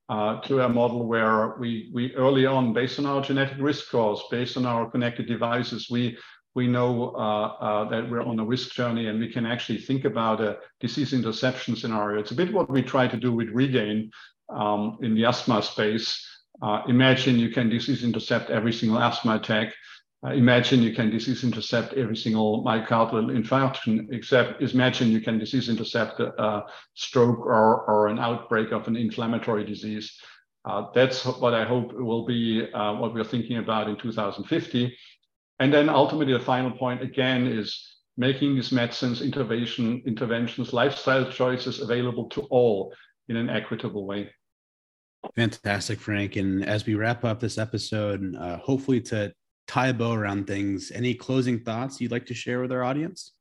[0.08, 4.22] uh, to a model where we, we early on, based on our genetic risk scores,
[4.30, 6.16] based on our connected devices, we
[6.54, 10.06] we know uh, uh, that we're on a risk journey and we can actually think
[10.06, 12.18] about a disease interception scenario.
[12.18, 14.10] It's a bit what we try to do with Regain
[14.48, 16.26] um, in the asthma space.
[16.62, 19.74] Uh, imagine you can disease intercept every single asthma attack.
[20.26, 25.68] Uh, imagine you can disease intercept every single myocardial infarction, except imagine you can disease
[25.68, 30.18] intercept a, stroke or, or an outbreak of an inflammatory disease.
[30.64, 34.96] Uh, that's what I hope will be uh, what we're thinking about in 2050.
[35.60, 41.80] And then ultimately, the final point again is making these medicines, intervention, interventions, lifestyle choices
[41.80, 42.92] available to all
[43.28, 44.30] in an equitable way.
[45.34, 46.36] Fantastic, Frank.
[46.36, 49.32] And as we wrap up this episode, uh, hopefully to
[49.66, 53.32] tie a bow around things, any closing thoughts you'd like to share with our audience?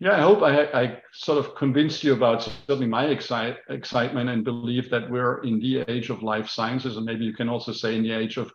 [0.00, 4.44] Yeah, I hope I, I sort of convinced you about certainly my excite, excitement and
[4.44, 7.94] belief that we're in the age of life sciences, and maybe you can also say
[7.96, 8.52] in the age of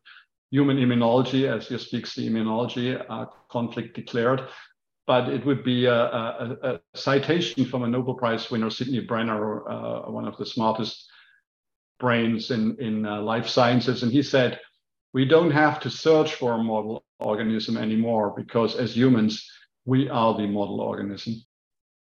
[0.51, 4.49] human immunology, as you speaks the immunology uh, conflict declared.
[5.07, 9.67] But it would be a, a, a, citation from a Nobel Prize winner, Sidney Brenner,
[9.67, 11.09] uh, one of the smartest
[11.99, 14.03] brains in, in uh, life sciences.
[14.03, 14.59] And he said,
[15.13, 19.49] we don't have to search for a model organism anymore because as humans,
[19.85, 21.35] we are the model organism.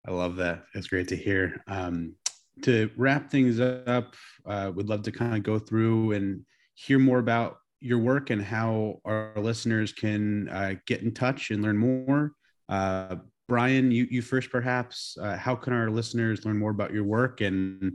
[0.07, 0.63] I love that.
[0.73, 1.63] That's great to hear.
[1.67, 2.15] Um,
[2.63, 4.15] to wrap things up,
[4.45, 8.41] uh, would love to kind of go through and hear more about your work and
[8.41, 12.33] how our listeners can uh, get in touch and learn more.
[12.69, 13.15] Uh,
[13.49, 15.17] Brian, you, you first, perhaps.
[15.19, 17.93] Uh, how can our listeners learn more about your work and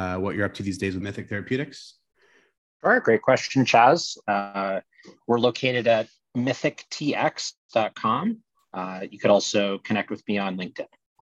[0.00, 1.96] uh, what you're up to these days with Mythic Therapeutics?
[2.82, 4.16] All right, great question, Chas.
[4.26, 4.80] Uh,
[5.26, 8.38] we're located at mythictx.com.
[8.72, 10.86] Uh, you could also connect with me on LinkedIn.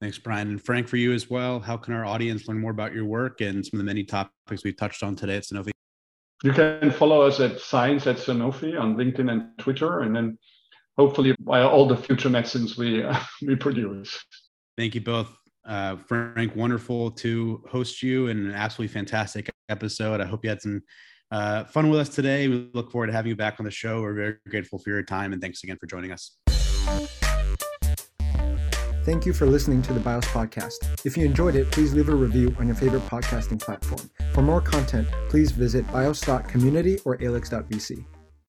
[0.00, 0.48] Thanks, Brian.
[0.48, 3.40] And Frank, for you as well, how can our audience learn more about your work
[3.40, 5.70] and some of the many topics we've touched on today at Sanofi?
[6.44, 10.38] You can follow us at Science at Sanofi on LinkedIn and Twitter, and then
[10.96, 14.24] hopefully by all the future medicines we uh, we produce.
[14.76, 15.28] Thank you both,
[15.64, 16.54] uh, Frank.
[16.56, 20.20] Wonderful to host you, and an absolutely fantastic episode.
[20.20, 20.82] I hope you had some
[21.30, 22.48] uh, fun with us today.
[22.48, 24.02] We look forward to having you back on the show.
[24.02, 26.36] We're very grateful for your time, and thanks again for joining us.
[29.04, 30.74] Thank you for listening to the BIOS podcast.
[31.04, 34.08] If you enjoyed it, please leave a review on your favorite podcasting platform.
[34.32, 38.04] For more content, please visit bios.community or alix.vc.